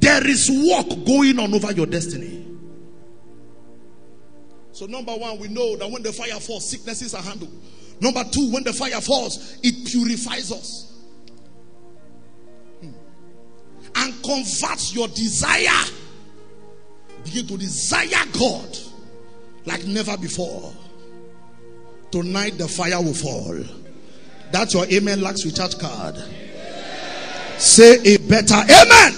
There 0.00 0.26
is 0.26 0.50
work 0.50 1.06
going 1.06 1.38
on 1.38 1.54
over 1.54 1.70
your 1.72 1.86
destiny. 1.86 2.47
So, 4.78 4.86
number 4.86 5.10
one, 5.10 5.40
we 5.40 5.48
know 5.48 5.74
that 5.74 5.90
when 5.90 6.04
the 6.04 6.12
fire 6.12 6.38
falls, 6.38 6.70
sicknesses 6.70 7.12
are 7.12 7.20
handled. 7.20 7.50
Number 8.00 8.22
two, 8.30 8.52
when 8.52 8.62
the 8.62 8.72
fire 8.72 9.00
falls, 9.00 9.58
it 9.60 9.84
purifies 9.84 10.52
us 10.52 10.92
hmm. 12.80 12.90
and 13.96 14.22
converts 14.22 14.94
your 14.94 15.08
desire. 15.08 15.84
Begin 17.24 17.48
to 17.48 17.56
desire 17.56 18.24
God 18.38 18.78
like 19.66 19.84
never 19.84 20.16
before. 20.16 20.72
Tonight, 22.12 22.56
the 22.56 22.68
fire 22.68 23.02
will 23.02 23.14
fall. 23.14 23.60
That's 24.52 24.74
your 24.74 24.86
amen 24.92 25.22
Lux 25.22 25.44
recharge 25.44 25.76
card. 25.80 26.14
Say 27.58 27.96
a 28.14 28.16
better 28.18 28.54
amen. 28.54 28.76
amen. 28.76 29.16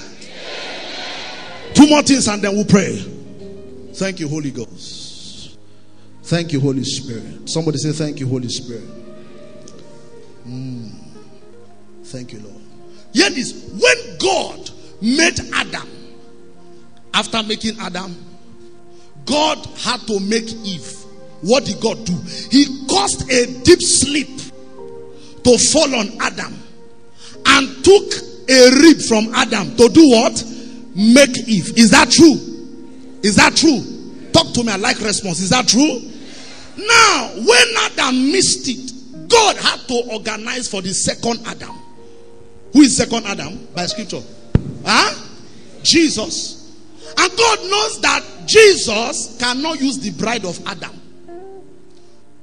Two 1.74 1.86
more 1.86 2.00
things 2.00 2.28
and 2.28 2.40
then 2.40 2.54
we'll 2.54 2.64
pray. 2.64 2.96
Thank 3.92 4.20
you, 4.20 4.28
Holy 4.28 4.52
Ghost. 4.52 4.99
Thank 6.30 6.52
you, 6.52 6.60
Holy 6.60 6.84
Spirit. 6.84 7.50
Somebody 7.50 7.78
say, 7.78 7.90
Thank 7.90 8.20
you, 8.20 8.28
Holy 8.28 8.48
Spirit. 8.48 8.84
Mm. 10.46 10.92
Thank 12.04 12.32
you, 12.32 12.38
Lord. 12.38 12.62
Hear 13.12 13.30
this. 13.30 13.68
When 13.72 14.16
God 14.18 14.70
made 15.02 15.40
Adam, 15.52 15.88
after 17.12 17.42
making 17.42 17.80
Adam, 17.80 18.14
God 19.24 19.58
had 19.78 20.02
to 20.02 20.20
make 20.20 20.52
Eve. 20.62 20.98
What 21.40 21.64
did 21.64 21.80
God 21.80 22.04
do? 22.06 22.14
He 22.52 22.86
caused 22.86 23.28
a 23.28 23.46
deep 23.64 23.82
sleep 23.82 24.28
to 25.42 25.58
fall 25.58 25.92
on 25.96 26.12
Adam 26.20 26.56
and 27.44 27.84
took 27.84 28.12
a 28.48 28.70
rib 28.80 29.00
from 29.00 29.34
Adam 29.34 29.74
to 29.76 29.88
do 29.88 30.08
what? 30.10 30.44
Make 30.94 31.36
Eve. 31.48 31.76
Is 31.76 31.90
that 31.90 32.08
true? 32.08 32.38
Is 33.24 33.34
that 33.34 33.56
true? 33.56 33.82
Talk 34.30 34.54
to 34.54 34.62
me. 34.62 34.70
I 34.70 34.76
like 34.76 35.00
response. 35.00 35.40
Is 35.40 35.50
that 35.50 35.66
true? 35.66 36.09
Now, 36.76 37.30
when 37.36 37.66
Adam 37.78 38.32
missed 38.32 38.68
it, 38.68 39.28
God 39.28 39.56
had 39.56 39.80
to 39.88 40.12
organize 40.12 40.68
for 40.68 40.82
the 40.82 40.92
second 40.92 41.46
Adam. 41.46 41.74
Who 42.72 42.82
is 42.82 42.96
second 42.96 43.26
Adam? 43.26 43.68
By 43.74 43.86
scripture. 43.86 44.22
Huh? 44.84 45.26
Jesus. 45.82 46.76
And 47.16 47.36
God 47.36 47.58
knows 47.58 48.00
that 48.02 48.24
Jesus 48.46 49.36
cannot 49.38 49.80
use 49.80 49.98
the 49.98 50.10
bride 50.10 50.44
of 50.44 50.58
Adam. 50.66 50.92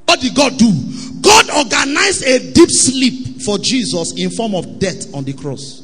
What 0.06 0.22
did 0.22 0.36
God 0.36 0.58
do? 0.58 0.72
God 1.22 1.50
organized 1.50 2.24
a 2.24 2.54
deep 2.54 2.72
sleep 2.72 3.42
for 3.42 3.58
Jesus 3.58 4.14
in 4.18 4.30
form 4.30 4.56
of 4.56 4.80
death 4.80 5.14
on 5.14 5.24
the 5.24 5.34
cross. 5.34 5.82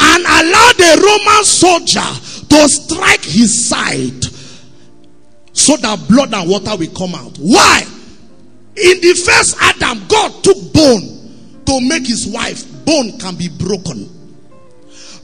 And 0.00 0.24
allowed 0.24 0.80
a 0.80 1.00
Roman 1.00 1.44
soldier 1.44 2.00
to 2.48 2.68
strike 2.68 3.22
his 3.22 3.68
side 3.68 4.31
so 5.52 5.76
that 5.76 6.08
blood 6.08 6.32
and 6.34 6.48
water 6.48 6.76
will 6.76 6.90
come 6.90 7.14
out. 7.14 7.36
Why? 7.38 7.82
In 8.76 9.00
the 9.00 9.14
first 9.14 9.56
Adam, 9.60 10.06
God 10.08 10.42
took 10.42 10.72
bone 10.72 11.62
to 11.66 11.80
make 11.88 12.06
his 12.06 12.26
wife. 12.26 12.64
Bone 12.84 13.18
can 13.18 13.36
be 13.36 13.48
broken. 13.48 14.08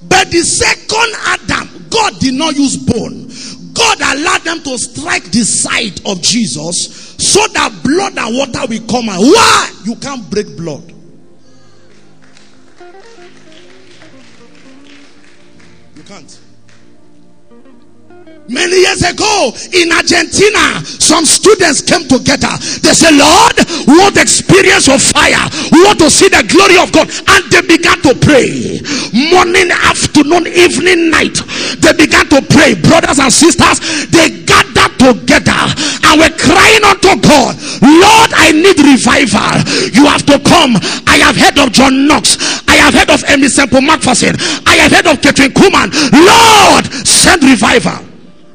But 0.09 0.31
the 0.31 0.43
second 0.43 1.15
Adam, 1.27 1.87
God 1.91 2.19
did 2.21 2.35
not 2.35 2.57
use 2.57 2.77
bone. 2.77 3.29
God 3.73 4.01
allowed 4.01 4.43
them 4.43 4.63
to 4.63 4.79
strike 4.79 5.25
the 5.25 5.45
side 5.45 6.01
of 6.07 6.21
Jesus 6.21 7.15
so 7.19 7.47
that 7.49 7.73
blood 7.83 8.19
and 8.19 8.37
water 8.37 8.67
will 8.69 8.87
come 8.87 9.09
out. 9.09 9.21
Why? 9.21 9.73
You 9.85 9.97
can't 9.97 10.29
break 10.31 10.57
blood. 10.57 10.93
You 15.97 16.03
can't. 16.05 16.41
Many 18.49 18.81
years 18.81 19.05
ago 19.05 19.53
in 19.77 19.93
Argentina, 19.93 20.81
some 20.85 21.29
students 21.29 21.85
came 21.85 22.09
together. 22.09 22.49
They 22.81 22.97
said, 22.97 23.13
Lord, 23.13 23.61
we 23.85 24.01
want 24.01 24.17
experience 24.17 24.89
of 24.89 25.05
fire. 25.05 25.45
We 25.69 25.85
want 25.85 26.01
to 26.01 26.09
see 26.09 26.33
the 26.33 26.41
glory 26.49 26.81
of 26.81 26.89
God. 26.89 27.13
And 27.29 27.45
they 27.53 27.61
began 27.61 28.01
to 28.09 28.17
pray. 28.17 28.81
Morning, 29.29 29.69
afternoon, 29.69 30.49
evening, 30.49 31.13
night. 31.13 31.37
They 31.85 31.93
began 31.93 32.25
to 32.33 32.41
pray. 32.41 32.73
Brothers 32.73 33.21
and 33.21 33.29
sisters, 33.29 33.85
they 34.09 34.41
gathered 34.49 34.97
together 34.97 35.61
and 36.09 36.17
were 36.17 36.33
crying 36.41 36.85
unto 36.89 37.21
God, 37.21 37.53
Lord, 37.85 38.31
I 38.33 38.57
need 38.57 38.81
revival. 38.81 39.61
You 39.93 40.09
have 40.09 40.25
to 40.25 40.41
come. 40.41 40.81
I 41.05 41.21
have 41.21 41.37
heard 41.37 41.61
of 41.61 41.73
John 41.77 42.09
Knox. 42.09 42.41
I 42.65 42.81
have 42.81 42.95
heard 42.95 43.11
of 43.13 43.21
Aimee 43.29 43.49
Semple 43.49 43.85
McPherson. 43.85 44.41
I 44.65 44.81
have 44.81 44.93
heard 44.93 45.07
of 45.07 45.21
Kathryn 45.21 45.53
Kuhlman. 45.53 45.93
Lord, 46.17 46.89
send 47.07 47.45
revival. 47.45 48.09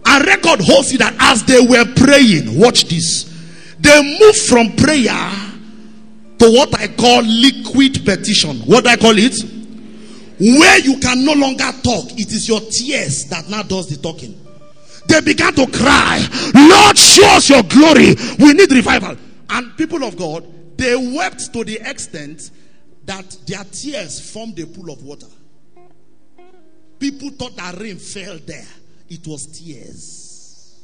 And 0.06 0.26
record 0.26 0.62
holds 0.62 0.94
it 0.94 1.00
that 1.00 1.16
as 1.20 1.44
they 1.44 1.60
were 1.60 1.86
praying, 1.96 2.60
watch 2.60 2.86
this. 2.86 3.30
They 3.80 4.20
moved 4.20 4.40
from 4.40 4.76
prayer 4.76 5.20
to 6.40 6.52
what 6.52 6.78
I 6.80 6.88
call 6.88 7.22
liquid 7.24 8.06
petition. 8.06 8.58
What 8.62 8.84
do 8.84 8.90
I 8.90 8.98
call 8.98 9.18
it? 9.18 9.36
Where 10.40 10.80
you 10.80 11.00
can 11.00 11.24
no 11.24 11.34
longer 11.34 11.72
talk. 11.84 12.12
It 12.20 12.32
is 12.32 12.48
your 12.48 12.60
tears 12.60 13.26
that 13.26 13.50
now 13.50 13.64
does 13.64 13.88
the 13.88 13.98
talking. 13.98 14.40
They 15.08 15.22
began 15.22 15.54
to 15.56 15.68
cry, 15.68 16.26
Lord, 16.56 16.98
show 16.98 17.28
us 17.36 17.50
your 17.50 17.64
glory. 17.64 18.16
We 18.40 18.54
need 18.54 18.72
revival. 18.72 19.18
And 19.50 19.76
people 19.78 20.04
of 20.04 20.18
God, 20.18 20.46
they 20.78 20.96
wept 20.96 21.54
to 21.54 21.64
the 21.64 21.80
extent 21.90 22.52
that 23.06 23.38
their 23.46 23.64
tears 23.66 24.32
formed 24.32 24.58
a 24.60 24.66
pool 24.66 24.92
of 24.92 25.04
water. 25.04 25.28
People 27.00 27.30
thought 27.32 27.56
that 27.58 27.78
rain 27.80 27.98
fell 27.98 28.40
there. 28.46 28.66
It 29.10 29.28
was 29.28 29.46
tears. 29.48 30.84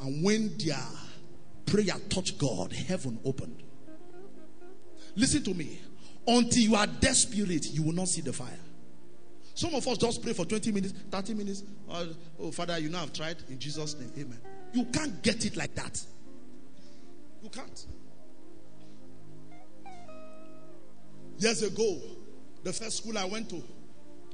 And 0.00 0.22
when 0.22 0.56
their 0.58 0.76
prayer 1.66 1.96
touched 2.08 2.38
God, 2.38 2.72
heaven 2.72 3.18
opened. 3.24 3.62
Listen 5.16 5.42
to 5.44 5.54
me. 5.54 5.80
Until 6.26 6.62
you 6.62 6.74
are 6.74 6.86
desperate, 6.86 7.70
you 7.70 7.82
will 7.82 7.94
not 7.94 8.08
see 8.08 8.20
the 8.20 8.32
fire. 8.32 8.58
Some 9.54 9.74
of 9.74 9.86
us 9.88 9.98
just 9.98 10.22
pray 10.22 10.32
for 10.34 10.44
20 10.44 10.70
minutes, 10.70 10.94
30 11.10 11.34
minutes. 11.34 11.64
Oh, 11.90 12.06
oh, 12.38 12.50
Father, 12.52 12.78
you 12.78 12.90
know 12.90 13.00
I've 13.00 13.12
tried. 13.12 13.38
In 13.48 13.58
Jesus' 13.58 13.96
name, 13.98 14.12
amen. 14.16 14.38
You 14.72 14.84
can't 14.84 15.20
get 15.22 15.44
it 15.44 15.56
like 15.56 15.74
that. 15.74 16.00
You 17.42 17.48
can't. 17.48 17.86
Years 21.38 21.62
ago, 21.62 21.98
the 22.62 22.72
first 22.72 22.98
school 22.98 23.16
I 23.18 23.24
went 23.24 23.48
to, 23.50 23.62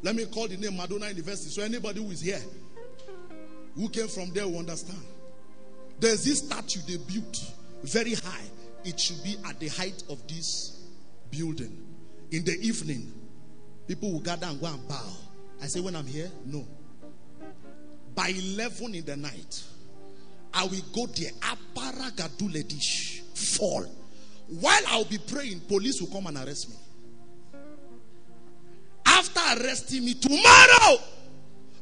let 0.05 0.14
me 0.14 0.27
call 0.27 0.47
the 0.47 0.59
name 0.59 0.77
Madonna 0.77 1.09
University. 1.09 1.49
So 1.49 1.62
anybody 1.62 2.05
who 2.05 2.11
is 2.11 2.21
here, 2.21 2.43
who 3.75 3.88
came 3.88 4.07
from 4.07 4.31
there 4.35 4.47
will 4.47 4.59
understand. 4.59 5.03
There's 5.99 6.25
this 6.25 6.40
statue 6.40 6.81
they 6.87 6.99
built 6.99 7.43
very 7.83 8.12
high. 8.12 8.45
It 8.85 9.01
should 9.01 9.25
be 9.25 9.37
at 9.49 9.59
the 9.59 9.69
height 9.69 10.03
of 10.11 10.27
this 10.29 10.83
building. 11.31 11.87
In 12.33 12.45
the 12.45 12.53
evening, 12.61 13.11
people 13.88 14.12
will 14.12 14.21
gather 14.21 14.47
and 14.47 14.61
go 14.61 14.67
and 14.67 14.87
bow. 14.87 15.11
I 15.62 15.69
say, 15.69 15.81
when 15.81 15.97
I'm 15.97 16.07
here, 16.07 16.31
no. 16.45 16.67
By 18.14 18.29
11 18.29 18.95
in 18.95 19.07
the 19.07 19.17
night, 19.17 19.62
I 20.53 20.64
will 20.64 20.83
go 20.93 21.07
there. 21.07 21.31
Aparagaduledish. 21.40 23.23
Fall. 23.57 23.87
While 24.61 24.83
I'll 24.88 25.07
be 25.07 25.17
praying, 25.17 25.61
police 25.61 26.03
will 26.03 26.09
come 26.09 26.27
and 26.27 26.37
arrest 26.37 26.69
me. 26.69 26.77
Arresting 29.57 30.05
me 30.05 30.14
tomorrow, 30.14 30.99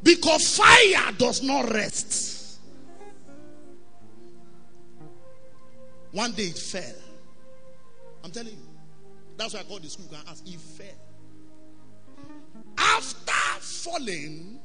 because 0.03 0.57
fire 0.57 1.13
does 1.17 1.43
not 1.43 1.71
rest. 1.73 2.61
One 6.13 6.33
day 6.33 6.45
it 6.45 6.59
fell. 6.59 6.83
I'm 8.23 8.31
telling 8.31 8.53
you. 8.53 8.59
That's 9.37 9.55
why 9.55 9.61
I 9.61 9.63
call 9.65 9.79
the 9.79 9.89
school. 9.89 10.07
You 10.11 10.19
can 10.19 10.29
ask. 10.29 10.47
It 10.47 10.61
fell. 10.61 10.87
After 12.77 13.61
falling, 13.61 14.59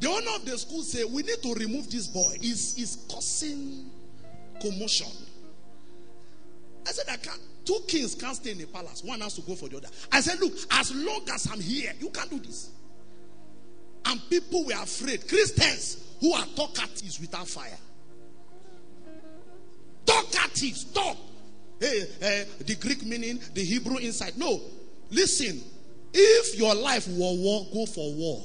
the 0.00 0.08
owner 0.08 0.30
of 0.36 0.46
the 0.46 0.56
school 0.56 0.82
said, 0.82 1.04
We 1.12 1.22
need 1.22 1.42
to 1.42 1.54
remove 1.54 1.90
this 1.90 2.06
boy. 2.06 2.38
He's, 2.40 2.74
he's 2.76 3.06
causing 3.10 3.90
commotion. 4.60 5.06
I 6.86 6.92
said, 6.92 7.06
I 7.10 7.16
can't. 7.16 7.40
Two 7.64 7.78
kings 7.86 8.14
can't 8.14 8.36
stay 8.36 8.52
in 8.52 8.60
a 8.60 8.66
palace. 8.66 9.04
One 9.04 9.20
has 9.20 9.34
to 9.34 9.42
go 9.42 9.54
for 9.54 9.68
the 9.68 9.76
other. 9.76 9.88
I 10.10 10.20
said, 10.20 10.40
Look, 10.40 10.54
as 10.72 10.94
long 10.94 11.22
as 11.32 11.48
I'm 11.50 11.60
here, 11.60 11.92
you 12.00 12.08
can't 12.10 12.30
do 12.30 12.38
this. 12.38 12.70
And 14.06 14.20
people 14.30 14.64
were 14.64 14.72
afraid. 14.72 15.28
Christians 15.28 16.04
who 16.20 16.32
are 16.32 16.44
talkatives 16.44 17.20
without 17.20 17.48
fire. 17.48 17.78
Talkatives, 20.06 20.92
talk. 20.92 21.16
Hey, 21.78 22.06
hey, 22.20 22.46
the 22.60 22.74
Greek 22.76 23.04
meaning, 23.04 23.40
the 23.54 23.64
Hebrew 23.64 23.96
inside. 23.98 24.36
No, 24.36 24.60
listen. 25.10 25.62
If 26.12 26.58
your 26.58 26.74
life 26.74 27.06
were 27.08 27.14
war, 27.14 27.66
go 27.72 27.86
for 27.86 28.12
war. 28.12 28.44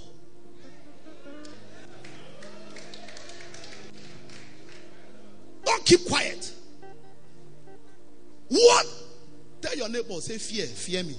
Don't 5.65 5.85
keep 5.85 6.05
quiet. 6.07 6.53
What? 8.49 8.85
Tell 9.65 9.75
your 9.75 9.89
neighbor, 9.89 10.21
say 10.21 10.37
fear, 10.37 10.67
fear 10.67 11.01
me. 11.01 11.15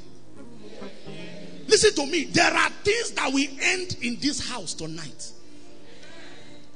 Listen 1.66 1.92
to 1.96 2.06
me. 2.06 2.26
There 2.26 2.52
are 2.52 2.70
things 2.70 3.10
that 3.10 3.32
we 3.32 3.48
end 3.60 3.96
in 4.02 4.18
this 4.20 4.48
house 4.48 4.72
tonight. 4.72 5.32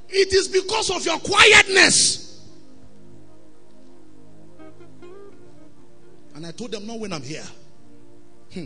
It 0.09 0.33
is 0.33 0.49
because 0.49 0.89
of 0.91 1.05
your 1.05 1.17
quietness. 1.19 2.45
And 6.35 6.45
I 6.45 6.51
told 6.51 6.73
them, 6.73 6.85
not 6.85 6.99
when 6.99 7.13
I'm 7.13 7.21
here. 7.21 7.47
Hmm. 8.53 8.65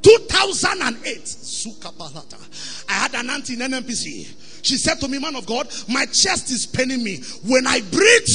2008, 0.00 1.24
Sukapalata. 1.24 2.86
I 2.88 2.92
had 2.94 3.14
an 3.16 3.28
auntie 3.28 3.52
in 3.52 3.58
NNPC. 3.58 4.64
She 4.64 4.78
said 4.78 4.98
to 5.00 5.08
me, 5.08 5.18
Man 5.18 5.36
of 5.36 5.44
God, 5.44 5.70
my 5.90 6.06
chest 6.06 6.50
is 6.50 6.64
paining 6.64 7.04
me. 7.04 7.18
When 7.46 7.66
I 7.66 7.82
breathe, 7.82 8.28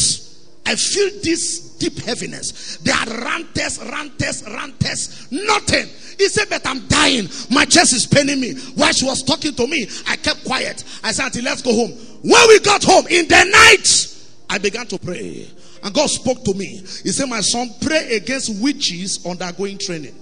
I 0.67 0.75
feel 0.75 1.09
this 1.23 1.64
deep 1.77 1.97
heaviness. 1.99 2.77
There 2.77 2.95
are 2.95 3.23
rantes, 3.23 3.79
rantes, 3.79 4.43
rantes, 4.47 5.31
nothing. 5.31 5.87
He 6.17 6.27
said, 6.29 6.49
But 6.49 6.65
I'm 6.65 6.87
dying. 6.87 7.29
My 7.51 7.65
chest 7.65 7.93
is 7.93 8.05
paining 8.05 8.39
me. 8.39 8.55
While 8.75 8.93
she 8.93 9.05
was 9.05 9.23
talking 9.23 9.53
to 9.53 9.67
me, 9.67 9.87
I 10.07 10.15
kept 10.15 10.45
quiet. 10.45 10.83
I 11.03 11.11
said, 11.11 11.25
Auntie, 11.25 11.41
let's 11.41 11.61
go 11.61 11.73
home. 11.73 11.91
When 11.91 12.47
we 12.47 12.59
got 12.59 12.83
home 12.83 13.05
in 13.07 13.27
the 13.27 13.43
night, 13.51 14.15
I 14.49 14.57
began 14.57 14.87
to 14.87 14.99
pray. 14.99 15.47
And 15.83 15.93
God 15.93 16.09
spoke 16.09 16.43
to 16.45 16.53
me. 16.53 16.77
He 16.77 17.11
said, 17.11 17.29
My 17.29 17.41
son, 17.41 17.69
pray 17.81 18.15
against 18.15 18.61
witches 18.61 19.25
undergoing 19.25 19.77
training. 19.77 20.15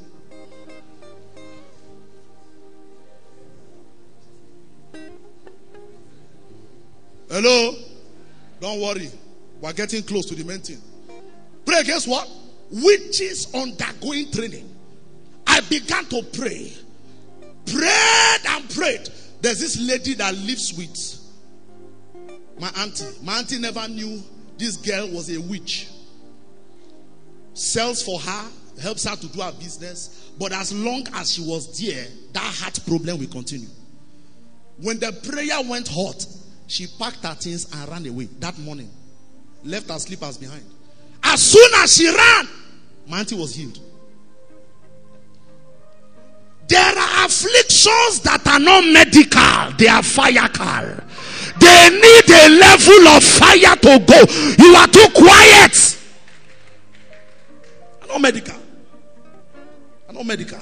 Hello? 7.30 7.76
Don't 8.60 8.80
worry. 8.80 9.10
We're 9.60 9.74
getting 9.74 10.04
close 10.04 10.26
to 10.28 10.36
the 10.36 10.44
main 10.44 10.60
thing. 10.60 10.80
Pray 11.66 11.80
against 11.80 12.08
what? 12.08 12.30
Witches 12.72 13.54
undergoing 13.54 14.32
training. 14.32 14.70
I 15.46 15.62
began 15.62 16.06
to 16.06 16.24
pray. 16.34 16.74
Prayed 17.66 18.46
and 18.48 18.70
prayed. 18.70 19.10
There's 19.42 19.60
this 19.60 19.80
lady 19.80 20.16
that 20.16 20.34
lives 20.36 20.74
with 20.74 21.20
my 22.60 22.72
auntie. 22.82 23.06
My 23.22 23.40
auntie 23.40 23.60
never 23.60 23.88
knew 23.88 24.22
this 24.58 24.78
girl 24.78 25.10
was 25.10 25.30
a 25.30 25.40
witch. 25.40 25.88
Sells 27.54 28.02
for 28.02 28.20
her 28.20 28.50
helps 28.82 29.04
her 29.08 29.16
to 29.16 29.28
do 29.28 29.42
her 29.42 29.52
business. 29.52 30.32
But 30.40 30.52
as 30.54 30.74
long 30.74 31.06
as 31.14 31.34
she 31.34 31.42
was 31.42 31.80
there, 31.80 32.06
that 32.34 32.44
heart 32.44 32.80
problem 32.88 33.20
will 33.20 33.28
continue. 33.28 33.68
When 34.78 35.00
the 35.00 35.12
prayer 35.12 35.62
went 35.70 35.88
hot, 35.88 36.26
she 36.68 36.88
packed 36.88 37.24
her 37.24 37.36
things 37.36 37.72
and 37.74 37.90
ran 37.90 38.06
away 38.08 38.26
that 38.40 38.58
morning. 38.58 38.90
Left 39.64 39.90
her 39.90 40.00
slippers 40.00 40.38
behind. 40.38 40.66
As 41.34 41.42
soon 41.42 41.70
as 41.78 41.96
she 41.96 42.08
ran, 42.08 42.48
my 43.08 43.20
auntie 43.22 43.34
was 43.36 43.56
healed. 43.56 43.80
There 46.68 46.80
are 46.80 47.26
afflictions 47.26 48.20
that 48.22 48.46
are 48.46 48.60
not 48.60 48.84
medical, 48.86 49.76
they 49.80 49.88
are 49.88 50.04
firecal. 50.04 51.04
They 51.60 51.90
need 51.90 52.30
a 52.30 52.50
level 52.50 53.08
of 53.08 53.24
fire 53.24 53.76
to 53.76 54.00
go. 54.06 54.64
You 54.64 54.76
are 54.76 54.88
too 54.88 55.08
quiet. 55.16 55.98
Not 58.08 58.22
medical. 58.22 58.60
Not 60.12 60.26
medical. 60.26 60.60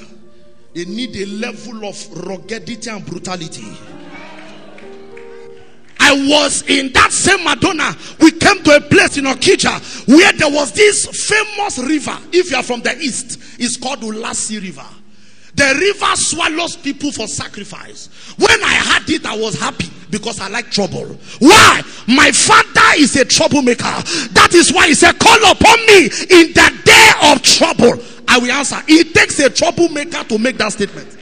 They 0.73 0.85
need 0.85 1.17
a 1.17 1.25
level 1.25 1.83
of 1.85 1.95
ruggedity 1.95 2.95
and 2.95 3.05
brutality. 3.05 3.67
I 6.11 6.27
was 6.27 6.63
in 6.67 6.91
that 6.91 7.13
same 7.13 7.41
Madonna. 7.45 7.95
We 8.19 8.31
came 8.31 8.61
to 8.63 8.75
a 8.75 8.81
place 8.81 9.17
in 9.17 9.23
Okija 9.23 10.07
where 10.09 10.33
there 10.33 10.51
was 10.51 10.73
this 10.73 11.07
famous 11.29 11.79
river. 11.79 12.17
If 12.33 12.51
you 12.51 12.57
are 12.57 12.63
from 12.63 12.81
the 12.81 12.97
east, 12.97 13.39
it's 13.57 13.77
called 13.77 14.01
Ulasi 14.01 14.61
River. 14.61 14.85
The 15.55 15.73
river 15.79 16.15
swallows 16.15 16.75
people 16.75 17.13
for 17.13 17.27
sacrifice. 17.27 18.07
When 18.37 18.61
I 18.61 18.73
had 18.73 19.09
it, 19.09 19.25
I 19.25 19.37
was 19.37 19.57
happy 19.57 19.89
because 20.09 20.41
I 20.41 20.49
like 20.49 20.69
trouble. 20.69 21.17
Why? 21.39 21.81
My 22.07 22.31
father 22.31 22.99
is 22.99 23.15
a 23.15 23.23
troublemaker. 23.23 23.83
That 24.33 24.49
is 24.53 24.73
why 24.73 24.87
he 24.87 24.95
said, 24.95 25.17
Call 25.17 25.39
upon 25.49 25.79
me 25.85 26.05
in 26.05 26.51
the 26.51 26.81
day 26.83 27.09
of 27.31 27.41
trouble. 27.41 28.03
I 28.27 28.37
will 28.37 28.51
answer. 28.51 28.81
It 28.87 29.13
takes 29.13 29.39
a 29.39 29.49
troublemaker 29.49 30.25
to 30.25 30.37
make 30.37 30.57
that 30.57 30.73
statement. 30.73 31.19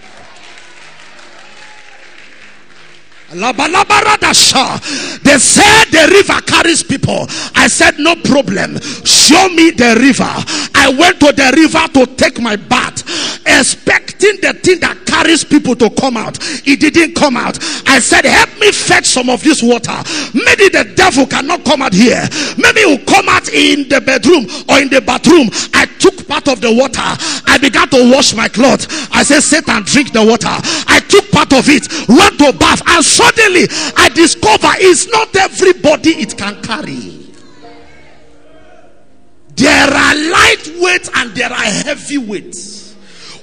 They 5.24 5.38
said 5.38 5.86
the 5.92 6.10
river 6.12 6.42
carries 6.42 6.84
people. 6.84 7.28
I 7.56 7.68
said, 7.68 8.00
No 8.00 8.16
problem. 8.16 8.80
Show 9.06 9.50
me 9.50 9.72
the 9.72 9.96
river. 10.00 10.34
I 10.76 10.90
went 10.98 11.20
to 11.20 11.32
the 11.32 11.54
river 11.56 11.88
to 11.94 12.16
take 12.16 12.42
my 12.42 12.56
bath, 12.56 13.04
expecting 13.50 14.38
the 14.42 14.54
thing 14.54 14.80
that 14.80 15.06
carries 15.06 15.44
people 15.44 15.76
to 15.76 15.90
come 15.92 16.18
out. 16.18 16.38
It 16.68 16.80
didn't 16.80 17.16
come 17.16 17.36
out. 17.36 17.58
I 17.88 18.00
said, 18.00 18.26
Help 18.26 18.60
me 18.60 18.72
fetch 18.72 19.06
some 19.06 19.30
of 19.30 19.44
this 19.44 19.64
water. 19.64 19.96
Maybe 20.34 20.70
the 20.70 20.94
devil 20.96 21.26
cannot 21.26 21.66
come 21.66 21.82
out 21.82 21.94
here. 21.94 22.22
Maybe 22.58 22.82
he 22.82 22.86
will 22.86 23.06
come 23.06 23.28
out 23.30 23.50
in 23.50 23.90
the 23.90 24.02
bedroom 24.02 24.46
or 24.70 24.80
in 24.80 24.90
the 24.90 25.02
bathroom. 25.02 25.50
I 25.74 25.86
took 26.00 26.28
part 26.28 26.48
of 26.48 26.62
the 26.62 26.72
water. 26.74 27.10
I 27.50 27.58
began 27.60 27.90
to 27.90 28.12
wash 28.12 28.34
my 28.34 28.48
clothes. 28.48 28.88
I 29.12 29.24
said, 29.24 29.42
Satan, 29.42 29.84
drink 29.84 30.14
the 30.14 30.24
water. 30.24 30.54
I 30.88 31.02
took 31.10 31.30
part 31.32 31.52
of 31.54 31.66
it, 31.68 31.90
went 32.08 32.38
to 32.40 32.54
bath, 32.58 32.82
and 32.86 33.04
suddenly 33.04 33.68
I 33.98 34.10
discover 34.14 34.70
it's 34.78 35.08
not 35.10 35.36
everybody 35.36 36.22
it 36.22 36.38
can 36.38 36.62
carry. 36.62 37.20
There 39.56 39.90
are 39.90 40.16
lightweight 40.16 41.10
and 41.16 41.36
there 41.36 41.52
are 41.52 41.72
heavyweights. 41.84 42.79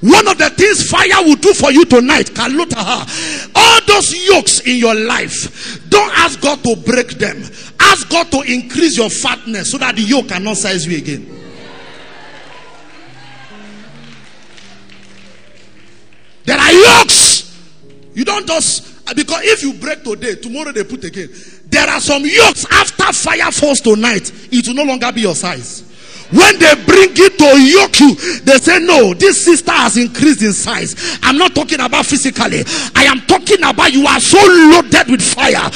One 0.00 0.28
of 0.28 0.36
the 0.36 0.50
things 0.50 0.90
fire 0.90 1.24
will 1.24 1.36
do 1.36 1.54
for 1.54 1.72
you 1.72 1.84
tonight, 1.84 2.30
all 2.38 3.80
those 3.86 4.26
yokes 4.28 4.60
in 4.60 4.76
your 4.76 4.94
life, 4.94 5.88
don't 5.88 6.12
ask 6.18 6.40
God 6.40 6.62
to 6.64 6.76
break 6.76 7.10
them. 7.18 7.42
Ask 7.80 8.08
God 8.10 8.30
to 8.32 8.42
increase 8.42 8.96
your 8.96 9.08
fatness 9.08 9.70
so 9.70 9.78
that 9.78 9.96
the 9.96 10.02
yoke 10.02 10.28
cannot 10.28 10.56
size 10.58 10.86
you 10.86 10.98
again. 10.98 11.32
There 16.44 16.58
are 16.58 16.72
yokes. 16.72 17.58
You 18.14 18.24
don't 18.24 18.46
just 18.46 19.14
because 19.14 19.40
if 19.44 19.62
you 19.62 19.74
break 19.74 20.02
today, 20.02 20.34
tomorrow 20.36 20.72
they 20.72 20.84
put 20.84 21.04
again. 21.04 21.28
There 21.66 21.88
are 21.88 22.00
some 22.00 22.24
yokes 22.24 22.66
after 22.70 23.12
fire 23.12 23.50
falls 23.52 23.80
tonight, 23.80 24.32
it 24.52 24.66
will 24.66 24.74
no 24.74 24.84
longer 24.84 25.12
be 25.12 25.22
your 25.22 25.34
size. 25.34 25.84
When 26.30 26.58
they 26.58 26.74
bring 26.84 27.14
it 27.14 27.38
to 27.38 27.50
yoke 27.60 28.00
you, 28.00 28.14
they 28.42 28.58
say, 28.58 28.78
No, 28.80 29.14
this 29.14 29.44
sister 29.44 29.70
has 29.72 29.96
increased 29.96 30.42
in 30.42 30.52
size. 30.52 31.18
I'm 31.22 31.38
not 31.38 31.54
talking 31.54 31.80
about 31.80 32.06
physically, 32.06 32.64
I 32.94 33.04
am 33.04 33.20
talking 33.22 33.62
about 33.62 33.92
you 33.92 34.06
are 34.06 34.20
so 34.20 34.38
loaded 34.38 35.10
with 35.10 35.22
fire. 35.22 35.70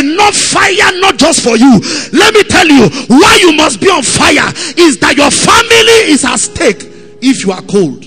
Enough 0.00 0.34
fire, 0.34 0.90
not 0.98 1.18
just 1.18 1.42
for 1.42 1.56
you. 1.56 1.78
Let 2.12 2.34
me 2.34 2.42
tell 2.42 2.66
you 2.66 2.88
why 3.08 3.38
you 3.40 3.52
must 3.52 3.80
be 3.80 3.88
on 3.88 4.02
fire 4.02 4.50
is 4.76 4.98
that 4.98 5.14
your 5.16 5.30
family 5.30 6.10
is 6.12 6.24
at 6.24 6.36
stake 6.36 6.82
if 7.22 7.44
you 7.44 7.52
are 7.52 7.62
cold. 7.62 8.02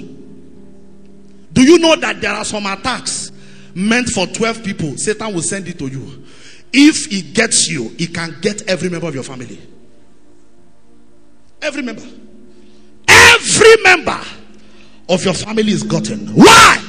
Do 1.54 1.64
you 1.64 1.80
know 1.80 1.96
that 1.96 2.20
there 2.20 2.34
are 2.34 2.44
some 2.44 2.66
attacks 2.66 3.32
meant 3.74 4.10
for 4.10 4.28
12 4.28 4.64
people? 4.64 4.98
Satan 4.98 5.34
will 5.34 5.42
send 5.42 5.68
it 5.70 5.80
to 5.80 5.88
you. 5.88 6.26
If 6.74 7.06
he 7.06 7.22
gets 7.22 7.70
you, 7.70 7.88
he 7.98 8.08
can 8.08 8.36
get 8.42 8.68
every 8.70 8.90
member 8.90 9.08
of 9.08 9.16
your 9.16 9.24
family. 9.24 9.58
Every 11.66 11.82
member. 11.82 12.04
Every 13.08 13.76
member 13.84 14.22
of 15.10 15.26
your 15.26 15.34
family 15.34 15.72
is 15.72 15.82
gotten. 15.82 16.28
Why? 16.28 16.80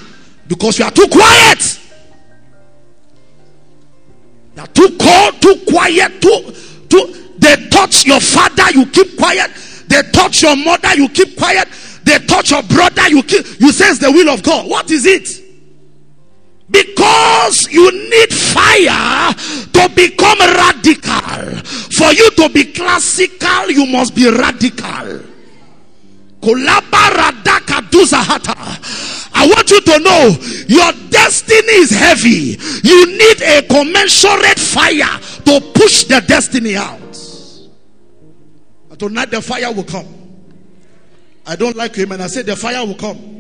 Because 0.47 0.79
you 0.79 0.85
are 0.85 0.91
too 0.91 1.07
quiet. 1.09 1.81
You 4.55 4.63
are 4.63 4.67
too 4.67 4.99
cold, 5.01 5.41
too 5.41 5.63
quiet, 5.67 6.21
too, 6.21 6.53
too. 6.91 7.33
They 7.39 7.69
touch 7.71 8.05
your 8.05 8.21
father, 8.21 8.71
you 8.73 8.85
keep 8.87 9.17
quiet. 9.17 9.51
They 9.89 10.03
touch 10.13 10.43
your 10.43 10.57
mother, 10.57 10.95
you 10.95 11.09
keep 11.09 11.39
quiet. 11.39 11.69
They 12.05 12.19
touch 12.27 12.51
your 12.51 12.63
brother, 12.63 13.09
you 13.09 13.23
keep. 13.23 13.47
You 13.59 13.73
sense 13.73 13.99
the 13.99 14.13
will 14.13 14.29
of 14.29 14.43
God. 14.43 14.69
What 14.69 14.91
is 14.91 15.07
it? 15.07 15.46
Because 16.69 17.69
you 17.71 17.91
need 18.11 18.33
fire 18.33 19.33
to 19.35 19.89
become 19.95 20.39
radical. 20.39 21.63
For 21.97 22.13
you 22.13 22.31
to 22.33 22.49
be 22.49 22.73
classical, 22.73 23.71
you 23.71 23.87
must 23.87 24.15
be 24.15 24.29
radical. 24.29 25.23
I 29.39 29.47
want 29.49 29.71
you 29.71 29.81
to 29.81 29.99
know 29.99 30.37
your 30.69 30.93
destiny 31.11 31.73
is 31.73 31.91
heavy. 31.91 32.59
You 32.83 33.07
need 33.07 33.43
a 33.43 33.63
commensurate 33.63 34.59
fire 34.59 35.21
to 35.45 35.61
push 35.73 36.05
the 36.05 36.21
destiny 36.27 36.77
out. 36.77 37.01
tonight 38.99 39.31
the 39.31 39.43
fire 39.43 39.73
will 39.73 39.85
come. 39.85 40.07
I 41.47 41.55
don't 41.55 41.77
like 41.77 41.95
him, 41.95 42.13
and 42.13 42.23
I 42.23 42.27
said 42.27 42.47
the 42.47 42.57
fire 42.57 42.85
will 42.85 42.95
come. 42.95 43.36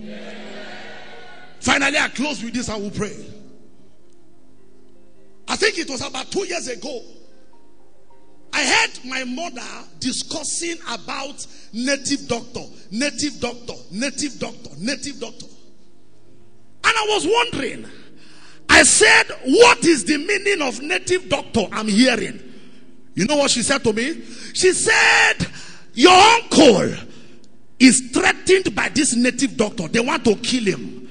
Finally, 1.61 1.99
I 1.99 2.09
close 2.09 2.42
with 2.42 2.55
this 2.55 2.69
I 2.69 2.77
will 2.77 2.90
pray. 2.90 3.16
I 5.49 5.57
think 5.57 5.79
it 5.79 5.88
was 5.88 6.07
about 6.07 6.31
two 6.31 6.47
years 6.47 6.69
ago. 6.69 7.03
I 8.53 8.64
heard 8.64 9.05
my 9.05 9.25
mother 9.25 9.88
discussing 10.01 10.77
about 10.88 11.47
native 11.73 12.27
doctor, 12.27 12.62
native 12.90 13.38
doctor, 13.40 13.75
native 13.90 14.38
doctor, 14.38 14.71
native 14.79 15.21
doctor. 15.21 15.47
And 16.85 16.95
I 16.97 17.07
was 17.09 17.27
wondering, 17.27 17.87
I 18.69 18.83
said, 18.83 19.25
What 19.45 19.85
is 19.85 20.05
the 20.05 20.19
meaning 20.19 20.62
of 20.66 20.81
native 20.81 21.29
doctor 21.29 21.66
I'm 21.73 21.88
hearing? 21.88 22.42
You 23.14 23.27
know 23.27 23.37
what 23.37 23.51
she 23.51 23.62
said 23.62 23.83
to 23.85 23.92
me? 23.92 24.23
She 24.53 24.73
said, 24.73 25.35
Your 25.95 26.12
uncle 26.12 26.95
is 27.79 28.11
threatened 28.12 28.75
by 28.75 28.88
this 28.88 29.14
native 29.14 29.57
doctor. 29.57 29.88
They 29.88 30.01
want 30.01 30.25
to 30.25 30.37
kill 30.37 30.64
him. 30.64 31.06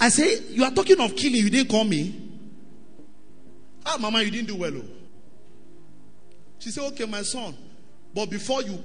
I 0.00 0.08
say, 0.08 0.40
You 0.50 0.64
are 0.64 0.70
talking 0.70 1.00
of 1.00 1.16
killing, 1.16 1.40
you 1.40 1.50
didn't 1.50 1.70
call 1.70 1.84
me. 1.84 2.14
Ah, 3.84 3.96
Mama, 3.98 4.22
you 4.22 4.30
didn't 4.30 4.48
do 4.48 4.56
well. 4.56 4.72
Oh. 4.76 4.84
She 6.58 6.70
said, 6.70 6.84
Okay, 6.92 7.06
my 7.06 7.22
son. 7.22 7.56
But 8.14 8.30
before 8.30 8.62
you 8.62 8.82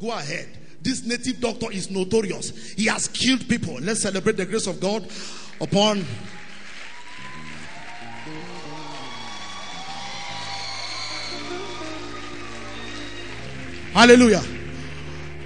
go 0.00 0.10
ahead, 0.10 0.48
this 0.80 1.04
native 1.04 1.40
doctor 1.40 1.72
is 1.72 1.90
notorious. 1.90 2.72
He 2.72 2.86
has 2.86 3.08
killed 3.08 3.48
people. 3.48 3.74
Let's 3.80 4.02
celebrate 4.02 4.36
the 4.36 4.46
grace 4.46 4.66
of 4.66 4.80
God 4.80 5.06
upon. 5.60 6.04
Hallelujah. 13.94 14.42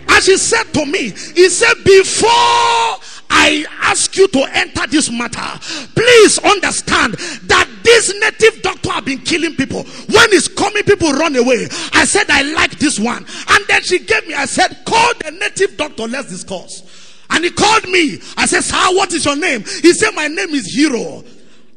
And 0.09 0.25
she 0.25 0.37
said 0.39 0.65
to 0.73 0.87
me, 0.87 1.11
He 1.11 1.49
said, 1.51 1.75
Before 1.85 2.99
I 3.31 3.65
ask 3.83 4.17
you 4.17 4.29
to 4.29 4.47
enter 4.53 4.87
this 4.87 5.11
matter. 5.11 5.59
Please 5.95 6.39
understand 6.39 7.15
that 7.15 7.69
this 7.83 8.15
native 8.21 8.63
doctor 8.63 8.91
have 8.91 9.05
been 9.05 9.19
killing 9.19 9.55
people. 9.55 9.85
When 9.85 10.31
he's 10.31 10.49
coming, 10.49 10.83
people 10.85 11.13
run 11.13 11.37
away. 11.37 11.69
I 11.93 12.05
said, 12.05 12.27
I 12.29 12.43
like 12.43 12.79
this 12.79 12.99
one. 12.99 13.25
And 13.49 13.65
then 13.69 13.83
she 13.83 13.99
gave 14.01 14.27
me, 14.27 14.35
I 14.35 14.47
said, 14.47 14.79
call 14.87 15.13
the 15.25 15.31
native 15.33 15.77
doctor, 15.77 16.07
let's 16.07 16.29
discuss. 16.31 16.83
And 17.31 17.45
he 17.45 17.51
called 17.51 17.85
me. 17.89 18.21
I 18.37 18.47
said, 18.47 18.63
Sir, 18.63 18.97
what 18.97 19.13
is 19.13 19.25
your 19.25 19.37
name? 19.37 19.61
He 19.61 19.93
said, 19.93 20.13
My 20.15 20.29
name 20.29 20.51
is 20.51 20.75
Hero. 20.75 21.23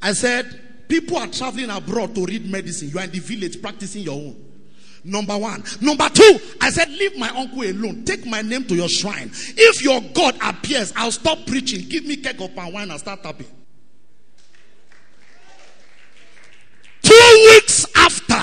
I 0.01 0.13
said, 0.13 0.59
People 0.87 1.17
are 1.17 1.27
traveling 1.27 1.69
abroad 1.69 2.15
to 2.15 2.25
read 2.25 2.49
medicine. 2.49 2.89
You 2.89 2.99
are 2.99 3.03
in 3.03 3.11
the 3.11 3.19
village 3.19 3.61
practicing 3.61 4.03
your 4.03 4.15
own. 4.15 4.50
Number 5.03 5.37
one. 5.37 5.63
Number 5.81 6.07
two, 6.09 6.39
I 6.59 6.69
said, 6.69 6.89
leave 6.89 7.17
my 7.17 7.29
uncle 7.29 7.63
alone. 7.63 8.03
Take 8.05 8.25
my 8.25 8.41
name 8.41 8.65
to 8.65 8.75
your 8.75 8.89
shrine. 8.89 9.31
If 9.33 9.81
your 9.83 10.01
God 10.13 10.37
appears, 10.43 10.93
I'll 10.95 11.11
stop 11.11 11.45
preaching. 11.47 11.87
Give 11.89 12.05
me 12.05 12.17
cake 12.17 12.39
of 12.39 12.55
palm 12.55 12.73
wine 12.73 12.91
and 12.91 12.99
start 12.99 13.23
tapping. 13.23 13.47
Two 17.01 17.47
weeks 17.51 17.85
after, 17.95 18.39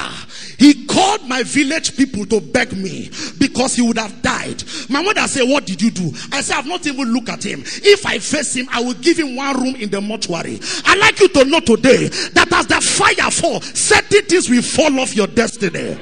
he 0.58 0.86
called 0.86 1.28
my 1.28 1.44
village 1.44 1.96
people 1.96 2.26
to 2.26 2.40
beg 2.40 2.76
me 2.76 3.08
because 3.38 3.76
he 3.76 3.82
would 3.82 3.98
have 3.98 4.20
died. 4.20 4.64
My 4.88 5.00
mother 5.00 5.28
said, 5.28 5.48
What 5.48 5.64
did 5.64 5.80
you 5.80 5.92
do? 5.92 6.10
I 6.32 6.40
said, 6.40 6.56
I've 6.56 6.66
not 6.66 6.84
even 6.86 7.12
looked 7.12 7.28
at 7.28 7.44
him. 7.44 7.62
If 7.64 8.04
I 8.04 8.18
face 8.18 8.54
him, 8.56 8.66
I 8.72 8.82
will 8.82 8.94
give 8.94 9.16
him 9.16 9.36
one 9.36 9.62
room 9.62 9.76
in 9.76 9.90
the 9.90 10.00
mortuary. 10.00 10.58
I'd 10.84 10.98
like 10.98 11.20
you 11.20 11.28
to 11.28 11.44
know 11.44 11.60
today 11.60 12.08
that 12.08 12.52
as 12.52 12.66
the 12.66 12.80
fire 12.80 13.30
fall, 13.30 13.60
certain 13.60 14.22
things 14.24 14.50
will 14.50 14.62
fall 14.62 14.98
off 14.98 15.14
your 15.14 15.28
destiny. 15.28 15.96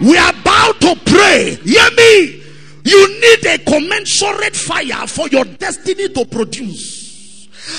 We 0.00 0.16
are 0.18 0.30
about 0.30 0.80
to 0.80 0.96
pray. 1.04 1.58
Hear 1.62 1.90
me. 1.96 2.42
You 2.84 3.20
need 3.20 3.46
a 3.46 3.58
commensurate 3.58 4.54
fire 4.54 5.06
for 5.06 5.28
your 5.28 5.44
destiny 5.44 6.08
to 6.10 6.24
produce. 6.26 7.04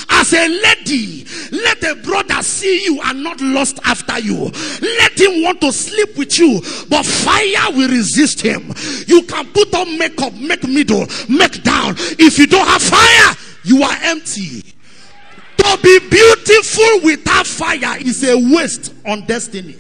As 0.10 0.34
a 0.34 0.48
lady, 0.48 1.26
let 1.52 1.84
a 1.84 1.96
brother 1.96 2.42
see 2.42 2.86
you 2.86 3.00
and 3.04 3.24
not 3.24 3.40
lust 3.40 3.80
after 3.84 4.18
you. 4.20 4.52
Let 4.82 5.20
him 5.20 5.44
want 5.44 5.62
to 5.62 5.72
sleep 5.72 6.18
with 6.18 6.40
you, 6.40 6.60
but 6.90 7.06
fire 7.06 7.72
will 7.72 7.90
resist 7.90 8.42
him. 8.42 8.74
You 9.06 9.22
can 9.24 9.46
put 9.52 9.74
on 9.76 9.98
makeup, 10.00 10.34
make 10.34 10.68
middle, 10.68 11.06
make 11.30 11.62
down. 11.62 11.96
If 12.18 12.40
you 12.40 12.48
don't 12.48 12.68
have 12.68 12.82
fire, 12.82 13.36
you 13.64 13.84
are 13.84 13.96
empty. 14.02 14.62
To 15.58 15.80
be 15.84 16.00
beautiful 16.10 17.02
without 17.04 17.46
fire 17.46 17.98
is 18.00 18.24
a 18.24 18.36
waste 18.56 18.94
on 19.06 19.22
destiny. 19.28 19.76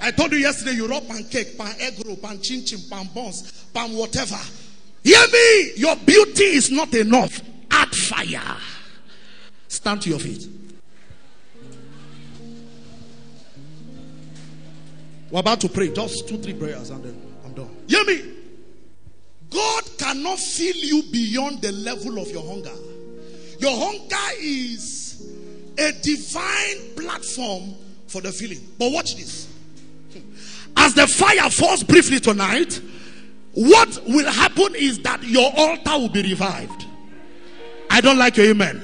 I 0.00 0.10
told 0.10 0.32
you 0.32 0.38
yesterday 0.38 0.72
you 0.72 0.86
rub 0.86 1.06
pancake, 1.06 1.58
pan 1.58 1.74
egg 1.78 1.94
roll, 2.06 2.16
pan 2.16 2.40
chin 2.40 2.64
chin, 2.64 2.80
pan 2.88 3.08
buns, 3.14 3.66
pan 3.74 3.94
whatever. 3.94 4.38
Hear 5.04 5.26
me. 5.32 5.72
Your 5.76 5.96
beauty 5.96 6.44
is 6.44 6.70
not 6.70 6.94
enough. 6.94 7.40
Add 7.70 7.94
fire. 7.94 8.56
Stand 9.68 10.02
to 10.02 10.10
your 10.10 10.18
feet. 10.18 10.48
We're 15.30 15.40
about 15.40 15.60
to 15.60 15.68
pray. 15.68 15.92
Just 15.92 16.28
two, 16.28 16.38
three 16.38 16.54
prayers 16.54 16.90
and 16.90 17.04
then 17.04 17.22
I'm 17.44 17.52
done. 17.52 17.70
Hear 17.86 18.04
me. 18.04 18.36
God 19.50 19.84
cannot 19.98 20.38
fill 20.38 20.76
you 20.76 21.02
beyond 21.10 21.60
the 21.60 21.72
level 21.72 22.18
of 22.18 22.30
your 22.30 22.46
hunger. 22.46 22.72
Your 23.58 23.76
hunger 23.76 24.40
is 24.40 25.36
a 25.78 25.92
divine 26.02 26.94
platform 26.96 27.74
for 28.06 28.20
the 28.20 28.32
feeling. 28.32 28.60
But 28.78 28.92
watch 28.92 29.16
this. 29.16 29.49
As 30.76 30.94
the 30.94 31.06
fire 31.06 31.50
falls 31.50 31.82
briefly 31.82 32.20
tonight, 32.20 32.80
what 33.52 34.00
will 34.06 34.30
happen 34.30 34.74
is 34.74 35.00
that 35.00 35.22
your 35.24 35.50
altar 35.56 35.98
will 35.98 36.08
be 36.08 36.22
revived. 36.22 36.86
I 37.90 38.00
don't 38.00 38.18
like 38.18 38.36
your 38.36 38.46
amen. 38.46 38.80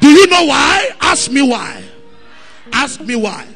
Do 0.00 0.10
you 0.10 0.26
know 0.26 0.44
why? 0.44 0.90
Ask 1.00 1.30
me 1.30 1.42
why. 1.42 1.82
Ask 2.72 3.00
me 3.00 3.16
why. 3.16 3.46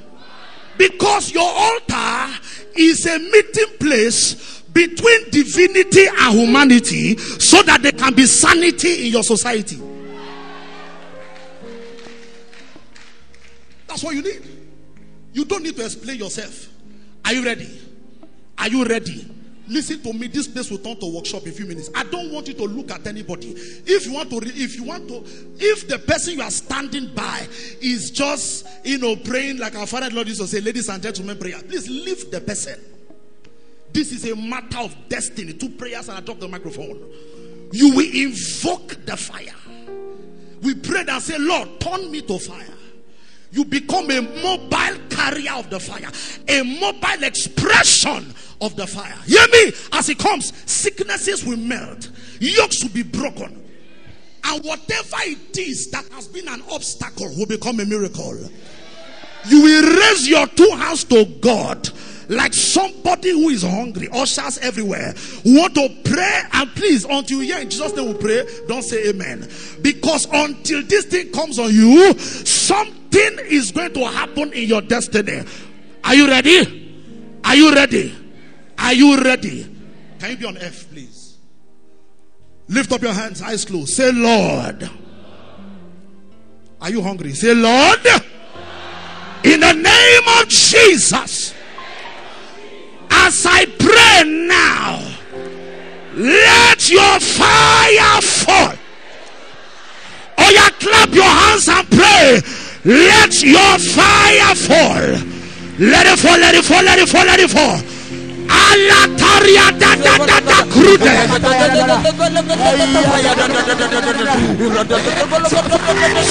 Because 0.79 1.33
your 1.33 1.51
altar 1.51 2.39
is 2.77 3.05
a 3.07 3.19
meeting 3.19 3.77
place 3.81 4.63
between 4.73 5.31
divinity 5.31 6.07
and 6.07 6.39
humanity 6.39 7.17
so 7.19 7.63
that 7.63 7.83
there 7.83 7.93
can 7.93 8.15
be 8.15 8.27
sanity 8.27 9.07
in 9.07 9.13
your 9.13 9.25
society. 9.25 9.77
That's 13.89 14.05
what 14.05 14.15
you 14.15 14.23
need. 14.23 14.48
You 15.33 15.45
don't 15.45 15.63
need 15.63 15.77
to 15.77 15.85
explain 15.85 16.19
yourself. 16.19 16.69
Are 17.25 17.33
you 17.33 17.45
ready? 17.45 17.69
Are 18.59 18.69
you 18.69 18.85
ready? 18.85 19.27
Listen 19.69 20.01
to 20.03 20.13
me. 20.15 20.29
This 20.29 20.49
place 20.49 20.71
will 20.71 20.79
turn 20.79 20.99
to 20.99 21.15
workshop 21.15 21.43
in 21.43 21.51
a 21.51 21.53
few 21.53 21.67
minutes. 21.67 21.91
I 21.95 22.03
don't 22.05 22.33
want 22.33 22.49
you 22.49 22.55
to 22.55 22.65
look 22.65 22.91
at 22.91 23.07
anybody. 23.07 23.51
If 23.51 24.07
you 24.07 24.15
want 24.15 24.31
to, 24.31 24.39
if 24.43 24.77
you 24.77 24.85
want 24.85 25.09
to, 25.09 25.23
if 25.59 25.87
the 25.87 25.99
person 25.99 26.35
you 26.35 26.43
are 26.43 26.51
standing 26.51 27.15
by 27.15 27.47
is 27.81 28.11
just, 28.11 28.67
you 28.83 28.97
know, 28.97 29.15
praying 29.15 29.59
like 29.59 29.77
our 29.77 29.87
Father 29.87 30.09
Lord 30.11 30.27
used 30.27 30.41
to 30.41 30.47
say, 30.47 30.61
ladies 30.61 30.89
and 30.89 31.03
gentlemen, 31.03 31.37
prayer. 31.37 31.61
Please 31.61 31.89
leave 31.89 32.31
the 32.31 32.41
person. 32.41 32.81
This 33.93 34.13
is 34.13 34.31
a 34.31 34.37
matter 34.37 34.79
of 34.79 34.97
destiny. 35.09 35.53
Two 35.53 35.69
prayers 35.71 36.09
and 36.09 36.17
I 36.19 36.21
drop 36.23 36.41
the 36.41 36.49
microphone. 36.49 37.03
You 37.73 37.95
will 37.95 38.11
invoke 38.15 39.05
the 39.05 39.17
fire. 39.17 39.55
We 40.63 40.75
pray 40.75 41.05
and 41.07 41.23
say, 41.23 41.37
Lord, 41.39 41.79
turn 41.79 42.11
me 42.11 42.23
to 42.23 42.39
fire 42.39 42.78
you 43.51 43.65
become 43.65 44.11
a 44.11 44.21
mobile 44.21 44.99
carrier 45.11 45.53
of 45.53 45.71
the 45.71 45.81
fire, 45.81 46.11
a 46.49 46.63
mobile 46.63 47.25
expression 47.25 48.35
of 48.61 48.77
the 48.77 48.87
fire. 48.87 49.17
Hear 49.27 49.47
me? 49.53 49.73
As 49.93 50.09
it 50.09 50.19
comes, 50.19 50.53
sicknesses 50.71 51.45
will 51.45 51.57
melt, 51.57 52.11
yokes 52.41 52.83
will 52.83 52.91
be 52.91 53.03
broken, 53.03 53.65
and 54.45 54.65
whatever 54.65 55.17
it 55.21 55.59
is 55.59 55.91
that 55.91 56.07
has 56.09 56.29
been 56.29 56.49
an 56.49 56.63
obstacle 56.71 57.29
will 57.37 57.47
become 57.47 57.81
a 57.81 57.85
miracle. 57.85 58.39
You 59.47 59.63
will 59.63 59.97
raise 59.97 60.29
your 60.29 60.47
two 60.49 60.71
hands 60.71 61.05
to 61.05 61.25
God 61.41 61.89
like 62.29 62.53
somebody 62.53 63.31
who 63.31 63.49
is 63.49 63.63
hungry. 63.63 64.09
Ushers 64.13 64.59
everywhere 64.59 65.15
want 65.45 65.75
to 65.75 65.89
pray 66.05 66.43
and 66.53 66.71
please, 66.75 67.05
until 67.05 67.43
you 67.43 67.55
hear 67.55 67.59
in 67.59 67.71
Jesus' 67.71 67.95
name 67.95 68.09
we 68.09 68.15
pray, 68.15 68.47
don't 68.67 68.83
say 68.83 69.09
amen. 69.09 69.49
Because 69.81 70.27
until 70.31 70.83
this 70.83 71.07
thing 71.07 71.33
comes 71.33 71.59
on 71.59 71.73
you, 71.73 72.19
something 72.19 72.98
is 73.15 73.73
going 73.73 73.93
to 73.95 74.05
happen 74.05 74.53
in 74.53 74.69
your 74.69 74.83
destiny. 74.83 75.43
Are 76.05 76.15
you 76.15 76.29
ready? 76.29 77.41
Are 77.45 77.57
you 77.57 77.75
ready? 77.75 78.15
Are 78.79 78.93
you 78.93 79.21
ready? 79.21 79.67
Can 80.19 80.31
you 80.31 80.37
be 80.37 80.45
on 80.45 80.57
F, 80.59 80.91
please? 80.91 81.37
Lift 82.69 82.93
up 82.93 83.01
your 83.01 83.13
hands, 83.13 83.41
eyes 83.43 83.65
closed. 83.65 83.95
Say, 83.95 84.13
Lord. 84.13 84.89
Are 86.81 86.91
you 86.91 87.03
hungry? 87.03 87.33
Say, 87.33 87.55
Lord. 87.55 88.07
In 89.45 89.61
the 89.61 89.73
name 89.73 90.43
of 90.43 90.49
Jesus 90.49 91.55
as 93.11 93.47
I 93.47 93.65
pray 93.79 94.31
now, 94.47 95.01
let 96.15 96.91
your 96.91 97.21
fire 97.21 98.21
fall. 98.21 98.75
Oh, 100.39 100.51
yeah, 100.51 100.69
clap 100.79 101.11
your 101.11 101.25
hands 101.25 101.69
and 101.69 101.91
pray. 101.91 102.41
Let 102.85 103.43
your 103.43 103.79
fire 103.79 104.55
fall. 104.55 105.19
Let 105.79 106.07
it 106.07 106.19
fall, 106.19 106.39
let 106.39 106.55
it 106.55 106.65
fall, 106.65 106.83
let 106.83 106.99
it 106.99 107.09
fall, 107.09 107.25
let 107.25 107.41
it 107.41 107.51
fall. 107.51 107.79
Alataria 108.49 109.71
da 109.79 109.95
da 109.97 110.17
da 110.25 110.41
da 110.41 110.59
crude. 110.73 111.11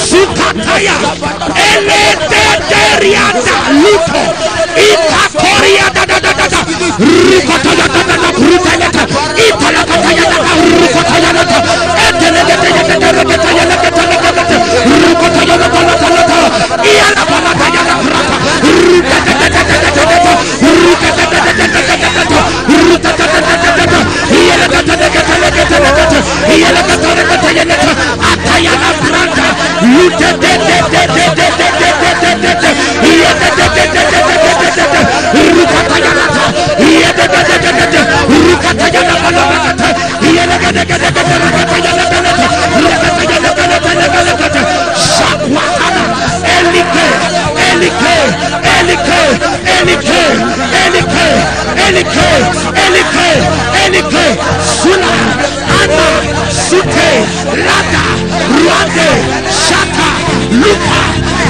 Sukataya. 0.10 0.95
Ele 1.55 2.03
de 2.31 2.45
deria 2.69 3.27
da 3.45 3.57
luto. 3.83 4.23
Itakoria 4.77 5.89
da 5.93 6.05
da 6.05 6.19
da 6.19 6.31
da 6.33 6.47
da. 6.47 6.60
Rikotaya 6.97 7.88
da 7.88 8.01
da 8.03 8.15
da 8.23 8.29
crude 8.33 8.73
leta. 8.77 9.03
Itala 9.47 9.83
kataya 9.89 10.25
da 10.31 10.38
da 10.45 10.53
rikotaya 10.63 11.31
da 11.33 11.43
Rukatayana 38.27 39.17
any 52.06 53.02
pain, 53.10 53.41
any 53.81 54.02
Sula, 54.62 55.17
Anna, 55.81 56.10
Sute, 56.52 57.10
Rata 57.65 58.06
Ruande, 58.54 59.10
Shaka, 59.50 60.10
Luka, 60.62 61.02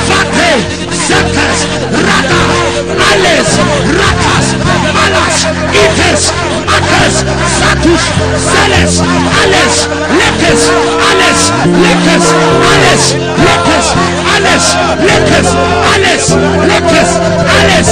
Fate 0.07 0.87
Zetes, 1.07 1.59
Rata 1.91 2.77
Ales, 3.11 3.51
Ratas, 3.99 4.47
Malas, 4.95 5.37
Ites, 5.73 6.31
Mates, 6.67 7.15
Satus, 7.57 8.03
Zeles, 8.51 9.01
Ales, 9.41 9.75
Lekes, 10.19 10.63
Ales, 11.09 11.41
Lekes, 11.83 12.25
Ales, 12.71 13.03
Lekes, 13.45 13.87
Ales, 14.35 14.65
Lekes, 15.07 15.49
Ales, 15.93 16.25
Lekes, 16.69 17.11
Ales, 17.57 17.89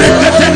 Reketen, 0.00 0.55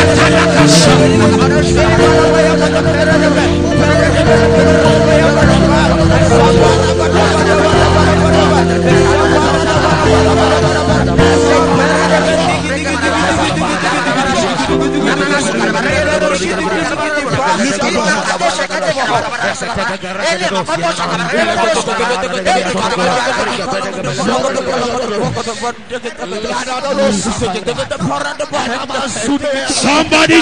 Atalakasha. 0.00 0.92
Somebody 20.58 20.82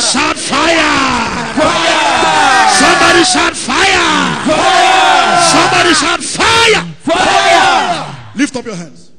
shout 0.01 0.37
fire! 0.37 1.55
Fire! 1.57 2.69
Somebody 2.73 3.25
shout 3.25 3.57
fire! 3.57 4.47
Fire! 4.47 5.43
Somebody 5.53 5.93
shout 5.95 6.23
fire! 6.23 6.85
Fire! 7.05 8.17
Lift 8.37 8.57
up 8.57 8.65
your 8.65 8.75
hands. 8.75 9.13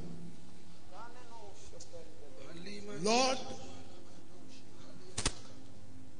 Lord, 3.03 3.37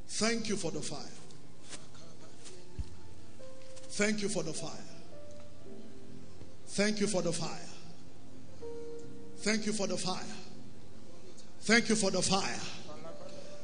thank 0.07 0.47
you 0.47 0.55
for 0.55 0.71
the 0.71 0.81
fire. 0.81 1.16
Thank 3.97 4.21
you 4.21 4.29
for 4.29 4.43
the 4.43 4.53
fire. 4.53 4.69
Thank 6.67 6.99
you 6.99 7.07
for 7.07 7.23
the 7.23 7.33
fire. 7.33 7.49
Thank 9.39 9.65
you 9.65 9.73
for 9.73 9.87
the 9.87 9.97
fire. 9.97 10.35
Thank 11.61 11.89
you 11.89 11.95
for 11.95 12.11
the 12.11 12.21
fire. 12.21 12.61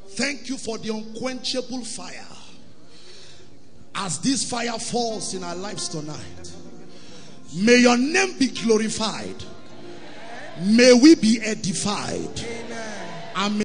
Thank 0.10 0.50
you 0.50 0.58
for 0.58 0.80
the 0.80 0.90
unquenchable 0.90 1.86
fire. 1.86 2.26
As 3.94 4.18
this 4.18 4.50
fire 4.50 4.80
falls 4.80 5.36
in 5.36 5.44
our 5.44 5.56
lives 5.56 5.88
tonight, 5.88 6.52
may 7.56 7.78
your 7.78 7.98
name 7.98 8.36
be 8.40 8.48
glorified. 8.48 9.44
May 10.64 10.94
we 10.94 11.14
be 11.14 11.42
edified. 11.44 12.42
May 13.36 13.52